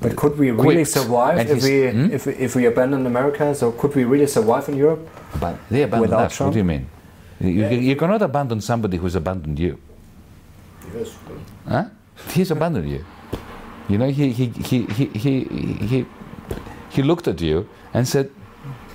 but 0.00 0.16
could 0.16 0.38
we 0.38 0.50
really 0.50 0.84
survive 0.84 1.50
if 1.50 1.62
we, 1.62 1.90
hmm? 1.90 2.10
if, 2.10 2.26
if 2.26 2.56
we 2.56 2.64
abandon 2.64 3.04
America? 3.06 3.54
So 3.54 3.72
could 3.72 3.94
we 3.94 4.04
really 4.04 4.26
survive 4.26 4.68
in 4.68 4.76
Europe? 4.76 5.06
But 5.38 5.58
they 5.70 5.82
abandoned 5.82 6.14
us. 6.14 6.36
Trump? 6.36 6.48
What 6.48 6.52
do 6.54 6.58
you 6.58 6.64
mean? 6.64 6.88
You, 7.40 7.50
yeah. 7.50 7.70
you, 7.70 7.96
cannot 7.96 8.22
abandon 8.22 8.60
somebody 8.62 8.96
who's 8.96 9.14
abandoned 9.14 9.58
you. 9.58 9.78
Yes. 10.94 11.14
Huh? 11.68 11.84
He's 12.32 12.50
abandoned 12.50 12.88
you. 12.88 13.04
You 13.88 13.98
know, 13.98 14.08
he, 14.08 14.32
he, 14.32 14.46
he, 14.46 14.86
he, 14.86 15.04
he, 15.06 15.44
he, 15.44 16.06
he 16.88 17.02
looked 17.02 17.28
at 17.28 17.40
you 17.40 17.68
and 17.92 18.08
said, 18.08 18.30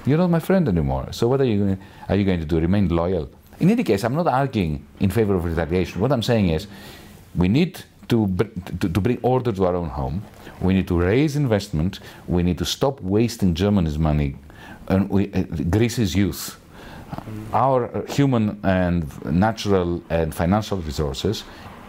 You're 0.06 0.18
not 0.18 0.32
my 0.32 0.40
friend 0.40 0.68
anymore. 0.68 1.10
So 1.12 1.28
what 1.28 1.40
are 1.42 1.46
you 1.46 1.60
going, 1.60 1.80
are 2.10 2.16
you 2.16 2.26
going 2.26 2.40
to 2.40 2.46
do? 2.46 2.60
Remain 2.60 2.90
loyal? 2.90 3.30
In 3.60 3.70
any 3.70 3.84
case, 3.84 4.04
I'm 4.04 4.16
not 4.16 4.26
arguing 4.26 4.84
in 5.00 5.12
favor 5.12 5.36
of 5.36 5.46
retaliation. 5.46 6.02
What 6.02 6.12
I'm 6.12 6.24
saying 6.24 6.50
is 6.50 6.66
we 7.36 7.48
need 7.48 7.84
to, 8.12 8.28
to, 8.80 8.90
to 8.90 9.02
bring 9.02 9.18
order 9.24 9.52
to 9.52 9.66
our 9.66 9.76
own 9.76 9.90
home. 9.90 10.22
We 10.62 10.74
need 10.74 10.88
to 10.90 11.00
raise 11.00 11.36
investment. 11.36 12.00
We 12.28 12.44
need 12.44 12.60
to 12.60 12.66
stop 12.66 13.02
wasting 13.02 13.56
Germany's 13.56 13.98
money 13.98 14.36
and 14.88 15.10
we, 15.10 15.32
uh, 15.34 15.44
Greece's 15.70 16.16
youth, 16.16 16.58
our 17.54 18.06
human 18.08 18.60
and 18.64 19.06
natural 19.26 20.04
and 20.10 20.34
financial 20.34 20.78
resources 20.78 21.44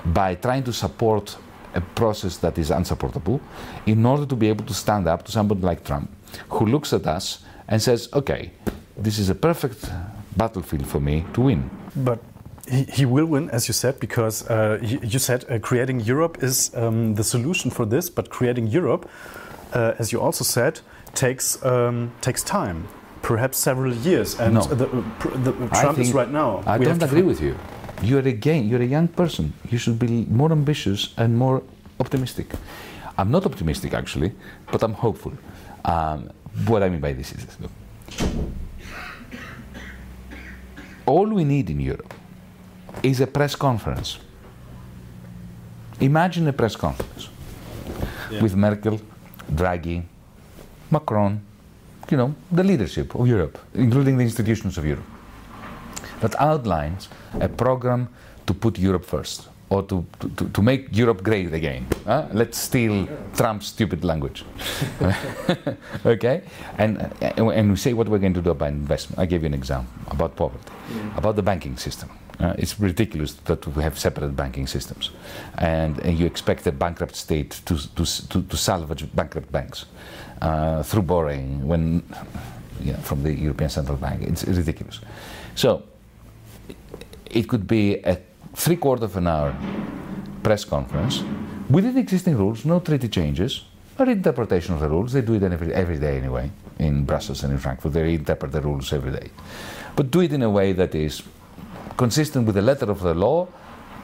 by 0.07 0.35
trying 0.35 0.65
to 0.65 0.73
support 0.73 1.37
a 1.75 1.81
process 1.81 2.37
that 2.39 2.59
is 2.59 2.71
unsupportable 2.71 3.41
in 3.87 4.05
order 4.05 4.27
to 4.27 4.37
be 4.37 4.49
able 4.49 4.65
to 4.65 4.75
stand 4.75 5.07
up 5.07 5.25
to 5.25 5.33
somebody 5.33 5.61
like 5.61 5.85
Trump 5.85 6.11
who 6.49 6.67
looks 6.67 6.93
at 6.93 7.07
us 7.07 7.45
and 7.69 7.81
says, 7.81 8.09
okay, 8.13 8.51
this 8.97 9.19
is 9.19 9.31
a 9.31 9.35
perfect 9.35 9.91
battlefield 10.37 10.87
for 10.87 11.01
me 11.01 11.25
to 11.33 11.41
win. 11.43 11.71
But 11.97 12.19
he, 12.69 12.85
he 12.85 13.05
will 13.05 13.27
win, 13.27 13.51
as 13.51 13.69
you 13.69 13.75
said, 13.75 13.99
because 14.01 14.49
uh, 14.49 14.79
you 14.83 15.19
said 15.19 15.45
uh, 15.51 15.59
creating 15.59 16.01
Europe 16.01 16.43
is 16.43 16.75
um, 16.75 17.15
the 17.15 17.25
solution 17.25 17.71
for 17.71 17.85
this, 17.87 18.11
but 18.11 18.31
creating 18.31 18.69
Europe, 18.69 19.09
uh, 19.73 19.95
as 19.99 20.13
you 20.13 20.21
also 20.21 20.45
said, 20.45 20.81
takes, 21.15 21.65
um, 21.65 22.13
takes 22.21 22.43
time. 22.43 22.89
Perhaps 23.23 23.59
several 23.59 23.95
years, 23.95 24.39
and 24.41 24.55
no. 24.55 24.63
the, 24.63 24.87
uh, 24.89 25.03
the, 25.45 25.69
Trump 25.81 25.99
is 25.99 26.13
right 26.13 26.31
now. 26.31 26.63
I 26.67 26.77
we 26.77 26.87
don't 26.87 27.03
agree 27.03 27.23
with 27.23 27.41
you. 27.41 27.57
You're 28.03 28.27
again, 28.27 28.69
you're 28.69 28.83
a 28.83 28.93
young 28.97 29.07
person. 29.07 29.53
You 29.71 29.79
should 29.79 29.97
be 29.97 30.27
more 30.29 30.51
ambitious 30.51 31.15
and 31.17 31.39
more 31.39 31.63
optimistic. 32.01 32.47
I'm 33.17 33.31
not 33.31 33.47
optimistic 33.47 33.95
actually, 33.95 34.33
but 34.73 34.83
I'm 34.83 34.95
hopeful. 34.95 35.33
Um, 35.85 36.33
what 36.67 36.83
I 36.83 36.89
mean 36.89 37.01
by 37.01 37.13
this 37.13 37.31
is, 37.31 37.47
look, 37.61 37.71
all 41.07 41.29
we 41.29 41.45
need 41.45 41.71
in 41.71 41.79
Europe 41.79 42.13
is 43.03 43.21
a 43.21 43.27
press 43.27 43.55
conference. 43.55 44.19
Imagine 46.01 46.49
a 46.49 46.53
press 46.53 46.77
conference 46.77 47.29
yeah. 48.31 48.43
with 48.43 48.57
Merkel, 48.57 49.01
Draghi, 49.51 50.03
Macron, 50.91 51.41
you 52.11 52.17
know, 52.17 52.35
the 52.51 52.65
leadership 52.65 53.15
of 53.15 53.27
Europe, 53.27 53.59
including 53.75 54.17
the 54.17 54.25
institutions 54.25 54.79
of 54.79 54.85
Europe, 54.85 55.05
that 56.21 56.35
outlines 56.41 57.09
a 57.41 57.49
program 57.49 58.09
to 58.47 58.55
put 58.55 58.79
Europe 58.79 59.05
first 59.05 59.49
or 59.73 59.83
to, 59.83 60.05
to, 60.37 60.49
to 60.51 60.63
make 60.63 60.95
Europe 60.95 61.23
great 61.23 61.53
again. 61.55 61.87
Uh, 62.07 62.29
let's 62.33 62.59
steal 62.59 63.09
Trump's 63.35 63.69
stupid 63.69 64.05
language. 64.05 64.45
okay? 66.07 66.43
And, 66.77 67.11
and 67.23 67.71
we 67.71 67.77
say 67.77 67.95
what 67.95 68.09
we're 68.09 68.19
going 68.19 68.35
to 68.35 68.43
do 68.43 68.51
about 68.51 68.69
investment. 68.69 69.19
I 69.19 69.25
gave 69.27 69.43
you 69.43 69.47
an 69.47 69.55
example 69.55 69.91
about 70.09 70.37
poverty, 70.37 70.71
mm. 70.91 71.17
about 71.17 71.37
the 71.37 71.43
banking 71.43 71.77
system. 71.79 72.11
Uh, 72.43 72.55
it's 72.59 72.81
ridiculous 72.81 73.35
that 73.45 73.65
we 73.69 73.83
have 73.85 73.97
separate 73.97 74.35
banking 74.35 74.67
systems. 74.67 75.11
And, 75.59 76.01
and 76.01 76.19
you 76.19 76.27
expect 76.27 76.67
a 76.67 76.73
bankrupt 76.73 77.15
state 77.15 77.61
to, 77.67 77.95
to, 77.95 78.29
to, 78.29 78.43
to 78.43 78.57
salvage 78.57 79.07
bankrupt 79.15 79.53
banks 79.53 79.87
uh, 80.41 80.83
through 80.83 81.03
borrowing 81.03 81.65
when, 81.69 82.03
you 82.81 82.93
know, 82.93 82.99
from 82.99 83.23
the 83.23 83.33
European 83.33 83.71
Central 83.71 83.97
Bank. 83.97 84.23
It's 84.23 84.45
ridiculous. 84.45 84.99
So 85.55 85.85
it 87.27 87.49
could 87.49 87.69
be 87.69 87.99
a 87.99 88.19
three 88.55 88.77
quarter 88.77 89.05
of 89.05 89.17
an 89.17 89.29
hour 89.29 89.55
press 90.43 90.65
conference 90.65 91.23
within 91.71 91.97
existing 91.97 92.37
rules, 92.37 92.65
no 92.65 92.81
treaty 92.81 93.09
changes, 93.09 93.65
or 94.01 94.07
interpretation 94.07 94.75
of 94.75 94.81
the 94.81 94.89
rules. 94.89 95.13
They 95.13 95.21
do 95.21 95.35
it 95.35 95.45
every, 95.45 95.73
every 95.73 95.99
day 95.99 96.17
anyway, 96.17 96.51
in 96.81 97.05
Brussels 97.05 97.45
and 97.45 97.53
in 97.53 97.59
Frankfurt. 97.61 97.93
They 97.93 98.15
interpret 98.15 98.51
the 98.51 98.61
rules 98.61 98.93
every 98.93 99.13
day. 99.13 99.31
But 99.95 100.11
do 100.11 100.21
it 100.23 100.33
in 100.33 100.43
a 100.43 100.51
way 100.51 100.73
that 100.73 100.95
is 100.97 101.23
consistent 101.97 102.47
with 102.47 102.55
the 102.55 102.63
letter 102.63 102.91
of 102.91 103.01
the 103.01 103.15
law, 103.15 103.49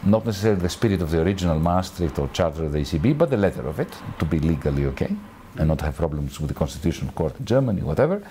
not 0.05 0.25
necessarily 0.25 0.61
the 0.61 0.69
spirit 0.69 1.03
of 1.03 1.11
the 1.11 1.21
original 1.21 1.59
Maastricht 1.59 2.19
or 2.19 2.29
Charter 2.29 2.65
of 2.65 2.73
the 2.73 2.79
ECB, 2.79 3.17
but 3.17 3.31
the 3.31 3.37
letter 3.37 3.67
of 3.67 3.81
it, 3.81 3.89
to 4.19 4.25
be 4.25 4.39
legally 4.39 4.85
okay, 4.87 5.15
and 5.57 5.69
not 5.69 5.81
have 5.81 5.97
problems 5.97 6.41
with 6.41 6.49
the 6.49 6.55
Constitutional 6.55 7.13
Court 7.13 7.39
in 7.39 7.45
Germany, 7.45 7.83
whatever. 7.83 8.23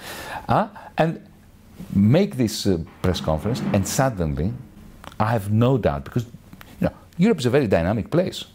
Uh, 0.48 0.67
and 0.98 1.26
make 1.93 2.38
this 2.38 2.65
uh, 2.65 2.78
press 3.02 3.20
conference, 3.22 3.62
and 3.74 3.88
suddenly 3.88 4.54
I 5.20 5.32
have 5.32 5.52
no 5.52 5.78
doubt 5.78 6.04
because 6.06 6.26
you 6.80 6.88
know, 6.88 6.93
Europe 7.17 7.39
is 7.39 7.46
a 7.46 7.50
very 7.50 7.67
dynamic 7.67 8.10
place. 8.12 8.46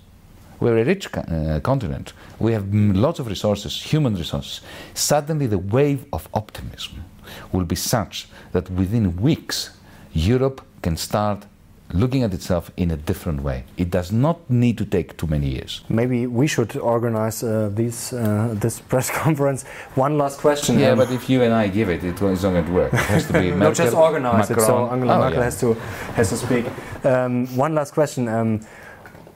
We're 0.61 0.79
a 0.79 0.85
rich 0.85 1.09
uh, 1.17 1.59
continent. 1.61 2.13
We 2.39 2.53
have 2.53 2.73
lots 2.73 3.19
of 3.19 3.27
resources, 3.27 3.83
human 3.83 4.15
resources. 4.15 4.61
Suddenly, 4.95 5.49
the 5.49 5.59
wave 5.59 6.05
of 6.13 6.29
optimism 6.35 7.05
will 7.51 7.65
be 7.65 7.75
such 7.75 8.29
that 8.53 8.71
within 8.71 9.17
weeks, 9.17 9.71
Europe 10.13 10.65
can 10.83 10.97
start 10.97 11.47
looking 11.93 12.23
at 12.23 12.33
itself 12.33 12.71
in 12.77 12.91
a 12.91 12.97
different 12.97 13.43
way. 13.43 13.65
It 13.77 13.91
does 13.91 14.13
not 14.13 14.39
need 14.49 14.79
to 14.79 14.85
take 14.85 15.17
too 15.17 15.27
many 15.27 15.49
years. 15.49 15.83
Maybe 15.89 16.27
we 16.27 16.47
should 16.47 16.77
organize 16.77 17.43
uh, 17.43 17.71
these, 17.73 18.13
uh, 18.13 18.55
this 18.59 18.81
press 18.91 19.11
conference. 19.11 19.65
One 19.95 20.19
last 20.19 20.41
question. 20.41 20.79
Yeah, 20.79 20.91
um, 20.93 20.99
but 20.99 21.11
if 21.11 21.29
you 21.29 21.43
and 21.43 21.53
I 21.53 21.69
give 21.69 21.89
it, 21.89 22.03
it's 22.03 22.21
not 22.21 22.41
going 22.43 22.65
to 22.65 22.73
work. 22.73 22.93
It 22.93 23.01
has 23.01 23.27
to 23.27 23.33
be 23.35 23.51
Merkel, 23.51 23.59
no, 23.59 23.75
just 23.75 23.95
organize 23.97 24.49
Macron. 24.49 24.65
it. 24.65 24.67
So 24.67 24.89
Angela 24.91 25.15
oh, 25.15 25.21
Merkel 25.21 25.39
yeah. 25.39 25.45
has 25.45 25.61
to 25.61 25.75
has 26.15 26.29
to 26.31 26.37
speak. 26.37 26.67
Um, 27.05 27.47
one 27.57 27.75
last 27.75 27.93
question. 27.93 28.29
Um, 28.29 28.61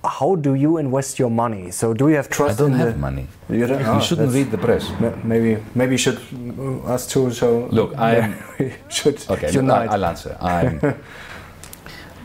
how 0.04 0.36
do 0.36 0.54
you 0.54 0.78
invest 0.78 1.18
your 1.18 1.30
money? 1.30 1.72
So 1.72 1.92
do 1.92 2.08
you 2.08 2.14
have 2.14 2.30
trust? 2.30 2.60
I 2.60 2.62
don't 2.62 2.72
have 2.74 2.96
money. 2.96 3.26
You, 3.48 3.66
don't, 3.66 3.82
oh, 3.82 3.96
you 3.96 4.02
shouldn't 4.02 4.32
read 4.32 4.52
the 4.52 4.58
press. 4.58 4.88
Maybe 5.24 5.62
maybe 5.74 5.92
you 5.92 5.98
should 5.98 6.20
uh, 6.58 6.94
us 6.94 7.06
too. 7.06 7.32
So 7.32 7.68
look, 7.72 7.96
I 7.98 8.34
should 8.88 9.28
okay. 9.28 9.50
unite. 9.52 9.86
Look, 9.86 9.92
I'll 9.92 10.04
answer. 10.04 10.36
I'm 10.40 10.80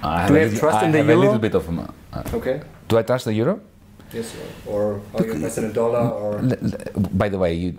I 0.04 0.28
Do 0.28 0.34
you 0.34 0.40
have 0.40 0.60
trust 0.60 0.78
I 0.78 0.86
in 0.86 0.92
the 0.92 1.00
euro? 1.00 1.14
a 1.16 1.20
little 1.20 1.40
bit 1.40 1.56
of. 1.56 1.70
Uh, 1.70 2.24
okay. 2.34 2.62
Do 2.88 2.98
I 2.98 3.04
trust 3.04 3.26
the 3.26 3.34
euro? 3.34 3.60
Yes, 4.14 4.36
or 4.66 5.00
are 5.16 5.26
you 5.26 5.32
invested 5.32 5.64
in 5.64 5.72
dollar 5.72 6.10
or? 6.10 6.42
By 7.14 7.30
the 7.30 7.38
way, 7.38 7.54
you, 7.54 7.72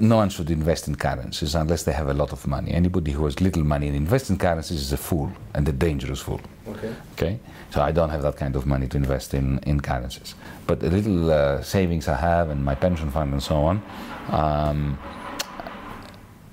no 0.00 0.16
one 0.16 0.28
should 0.28 0.50
invest 0.50 0.86
in 0.86 0.96
currencies 0.96 1.54
unless 1.54 1.84
they 1.84 1.92
have 1.92 2.08
a 2.08 2.12
lot 2.14 2.30
of 2.30 2.46
money. 2.46 2.72
Anybody 2.72 3.12
who 3.12 3.24
has 3.24 3.40
little 3.40 3.64
money 3.64 3.86
and 3.86 3.96
invests 3.96 4.28
in 4.28 4.36
currencies 4.36 4.82
is 4.82 4.92
a 4.92 4.98
fool 4.98 5.32
and 5.54 5.66
a 5.66 5.72
dangerous 5.72 6.20
fool. 6.20 6.42
Okay. 6.68 6.92
Okay. 7.14 7.38
So 7.70 7.80
I 7.80 7.92
don't 7.92 8.10
have 8.10 8.20
that 8.22 8.36
kind 8.36 8.54
of 8.56 8.66
money 8.66 8.86
to 8.88 8.96
invest 8.98 9.32
in 9.32 9.60
in 9.60 9.80
currencies, 9.80 10.34
but 10.66 10.80
the 10.80 10.90
little 10.90 11.30
uh, 11.30 11.62
savings 11.62 12.06
I 12.06 12.16
have 12.16 12.50
and 12.50 12.62
my 12.62 12.74
pension 12.74 13.10
fund 13.10 13.32
and 13.32 13.42
so 13.42 13.56
on. 13.56 13.82
Um, 14.30 14.98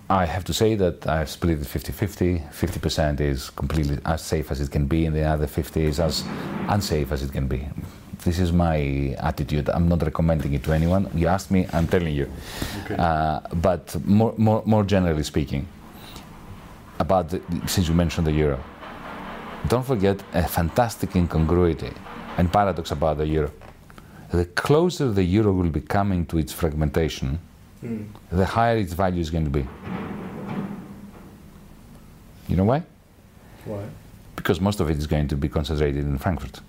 I 0.10 0.26
have 0.26 0.44
to 0.46 0.54
say 0.54 0.76
that 0.76 1.08
I've 1.08 1.30
split 1.30 1.60
it 1.60 1.68
50-50. 1.68 2.52
50% 2.52 3.22
is 3.22 3.50
completely 3.50 3.98
as 4.06 4.22
safe 4.22 4.52
as 4.52 4.62
it 4.62 4.70
can 4.70 4.86
be, 4.86 5.08
and 5.08 5.16
the 5.16 5.24
other 5.24 5.48
50 5.48 5.84
is 5.84 6.00
as 6.00 6.24
unsafe 6.68 7.12
as 7.12 7.24
it 7.24 7.32
can 7.32 7.48
be. 7.48 7.68
This 8.24 8.38
is 8.38 8.52
my 8.52 9.16
attitude. 9.20 9.68
I'm 9.70 9.88
not 9.88 10.04
recommending 10.04 10.54
it 10.54 10.64
to 10.66 10.74
anyone. 10.74 11.10
You 11.16 11.28
asked 11.28 11.50
me, 11.50 11.68
I'm 11.74 11.88
telling 11.88 12.14
you. 12.14 12.32
Okay. 12.84 12.96
Uh, 12.98 13.40
but 13.56 13.96
more, 14.06 14.34
more, 14.38 14.62
more 14.66 14.84
generally 14.84 15.24
speaking, 15.24 15.68
about 17.00 17.30
the, 17.30 17.42
since 17.66 17.88
you 17.88 17.96
mentioned 17.96 18.28
the 18.28 18.32
euro, 18.32 18.64
don't 19.68 19.86
forget 19.86 20.22
a 20.34 20.48
fantastic 20.48 21.16
incongruity 21.16 21.92
and 22.38 22.52
paradox 22.54 22.92
about 22.92 23.18
the 23.18 23.26
euro. 23.26 23.52
the 24.32 24.46
closer 24.46 25.12
the 25.12 25.24
euro 25.24 25.52
will 25.52 25.70
be 25.70 25.82
coming 25.82 26.26
to 26.28 26.38
its 26.38 26.52
fragmentation, 26.54 27.40
Mm. 27.84 28.08
the 28.32 28.46
higher 28.46 28.78
its 28.78 28.94
value 28.94 29.22
is 29.22 29.30
going 29.30 29.44
to 29.44 29.50
be. 29.50 29.68
You 32.48 32.56
know 32.56 32.64
why? 32.64 32.84
Why? 33.66 33.84
Because 34.36 34.62
most 34.62 34.80
of 34.80 34.90
it 34.90 34.98
is 34.98 35.08
going 35.08 35.28
to 35.28 35.36
be 35.36 35.50
concentrated 35.50 36.04
in 36.06 36.18
Frankfurt. 36.18 36.62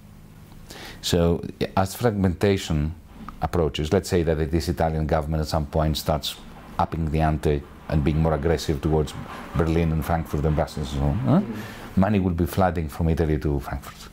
So, 1.03 1.45
as 1.77 1.95
fragmentation 1.95 2.95
approaches, 3.43 3.93
let's 3.93 4.09
say 4.09 4.23
that 4.23 4.51
this 4.51 4.69
Italian 4.69 5.07
government 5.07 5.43
at 5.43 5.49
some 5.49 5.67
point 5.67 5.97
starts 5.97 6.37
upping 6.79 7.11
the 7.11 7.21
ante 7.21 7.63
and 7.89 8.03
being 8.03 8.19
more 8.19 8.35
aggressive 8.35 8.81
towards 8.81 9.15
Berlin 9.55 9.93
and 9.93 10.05
Frankfurt 10.05 10.45
and 10.45 10.57
Brussels 10.57 10.93
and 10.93 11.01
so 11.01 11.07
on, 11.07 11.19
huh? 11.19 11.41
Mm. 11.41 11.97
money 11.97 12.19
will 12.19 12.33
be 12.35 12.47
flooding 12.47 12.89
from 12.89 13.09
Italy 13.09 13.39
to 13.39 13.61
Frankfurt, 13.61 14.11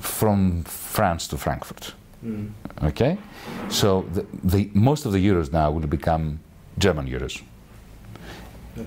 from 0.00 0.62
France 0.64 1.26
to 1.28 1.36
Frankfurt. 1.36 1.92
Mm. 2.24 2.50
Okay, 2.84 3.18
so 3.68 4.02
the, 4.12 4.24
the 4.44 4.70
most 4.74 5.06
of 5.06 5.12
the 5.12 5.18
euros 5.26 5.52
now 5.52 5.70
will 5.70 5.86
become 5.86 6.38
German 6.78 7.06
euros. 7.08 7.42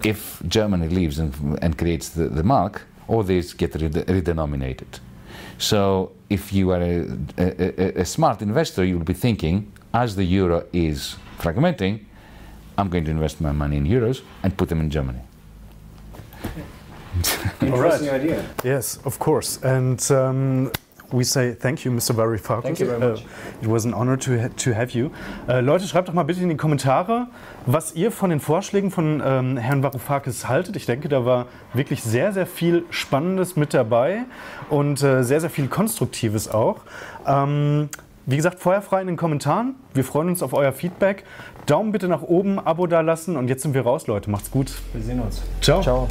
If 0.03 0.41
Germany 0.47 0.87
leaves 0.89 1.19
and, 1.19 1.33
and 1.61 1.77
creates 1.77 2.09
the, 2.09 2.27
the 2.27 2.43
mark, 2.43 2.83
all 3.07 3.23
these 3.23 3.53
get 3.53 3.75
red- 3.75 3.93
redenominated. 4.07 4.99
So 5.57 6.11
if 6.29 6.51
you 6.51 6.71
are 6.71 6.81
a, 6.81 7.05
a, 7.37 7.97
a- 7.97 8.01
a 8.01 8.05
smart 8.05 8.41
investor, 8.41 8.83
you 8.83 8.97
will 8.97 9.05
be 9.05 9.13
thinking, 9.13 9.71
as 9.93 10.15
the 10.15 10.23
euro 10.23 10.65
is 10.73 11.15
fragmenting, 11.39 11.99
I'm 12.77 12.89
going 12.89 13.05
to 13.05 13.11
invest 13.11 13.39
my 13.41 13.51
money 13.51 13.77
in 13.77 13.85
euros 13.85 14.21
and 14.43 14.57
put 14.57 14.69
them 14.69 14.79
in 14.81 14.89
Germany. 14.89 15.19
Interesting 17.61 18.09
idea. 18.09 18.43
Yes, 18.63 18.97
of 19.05 19.17
course. 19.19 19.59
And 19.63 19.99
um, 20.11 20.71
we 21.11 21.23
say 21.23 21.53
thank 21.55 21.83
you, 21.85 21.91
Mr. 21.91 22.13
Varoufakis. 22.15 22.63
Thank 22.63 22.79
you 22.79 22.87
very 22.87 23.01
Uh, 23.01 23.09
much. 23.11 23.25
it 23.61 23.67
was 23.69 23.85
an 23.85 23.93
honor 23.93 24.17
to, 24.17 24.31
ha 24.41 24.49
to 24.57 24.73
have 24.75 24.91
you. 24.97 25.09
Äh, 25.47 25.61
Leute, 25.61 25.85
schreibt 25.87 26.07
doch 26.07 26.13
mal 26.13 26.23
bitte 26.23 26.41
in 26.41 26.49
die 26.49 26.57
Kommentare, 26.57 27.27
was 27.65 27.93
ihr 27.95 28.11
von 28.11 28.29
den 28.29 28.39
Vorschlägen 28.39 28.91
von 28.91 29.21
ähm, 29.25 29.57
Herrn 29.57 29.83
Varoufakis 29.83 30.47
haltet. 30.47 30.75
Ich 30.75 30.85
denke, 30.85 31.07
da 31.09 31.25
war 31.25 31.45
wirklich 31.73 32.03
sehr, 32.03 32.33
sehr 32.33 32.45
viel 32.47 32.83
Spannendes 32.89 33.55
mit 33.55 33.73
dabei 33.73 34.23
und 34.69 35.01
äh, 35.03 35.23
sehr, 35.23 35.41
sehr 35.41 35.49
viel 35.49 35.67
Konstruktives 35.67 36.49
auch. 36.49 36.77
Ähm, 37.27 37.89
wie 38.27 38.37
gesagt, 38.37 38.59
feuerfrei 38.59 39.01
in 39.01 39.07
den 39.07 39.17
Kommentaren. 39.17 39.75
Wir 39.93 40.03
freuen 40.03 40.29
uns 40.29 40.41
auf 40.41 40.53
euer 40.53 40.71
Feedback. 40.71 41.25
Daumen 41.67 41.91
bitte 41.91 42.07
nach 42.07 42.23
oben, 42.23 42.59
Abo 42.59 42.87
da 42.87 43.01
lassen 43.01 43.37
und 43.37 43.47
jetzt 43.49 43.61
sind 43.61 43.73
wir 43.75 43.81
raus, 43.83 44.07
Leute. 44.07 44.29
Macht's 44.31 44.49
gut. 44.49 44.71
Wir 44.93 45.01
sehen 45.03 45.19
uns. 45.19 45.41
Ciao. 45.61 45.81
Ciao. 45.81 46.07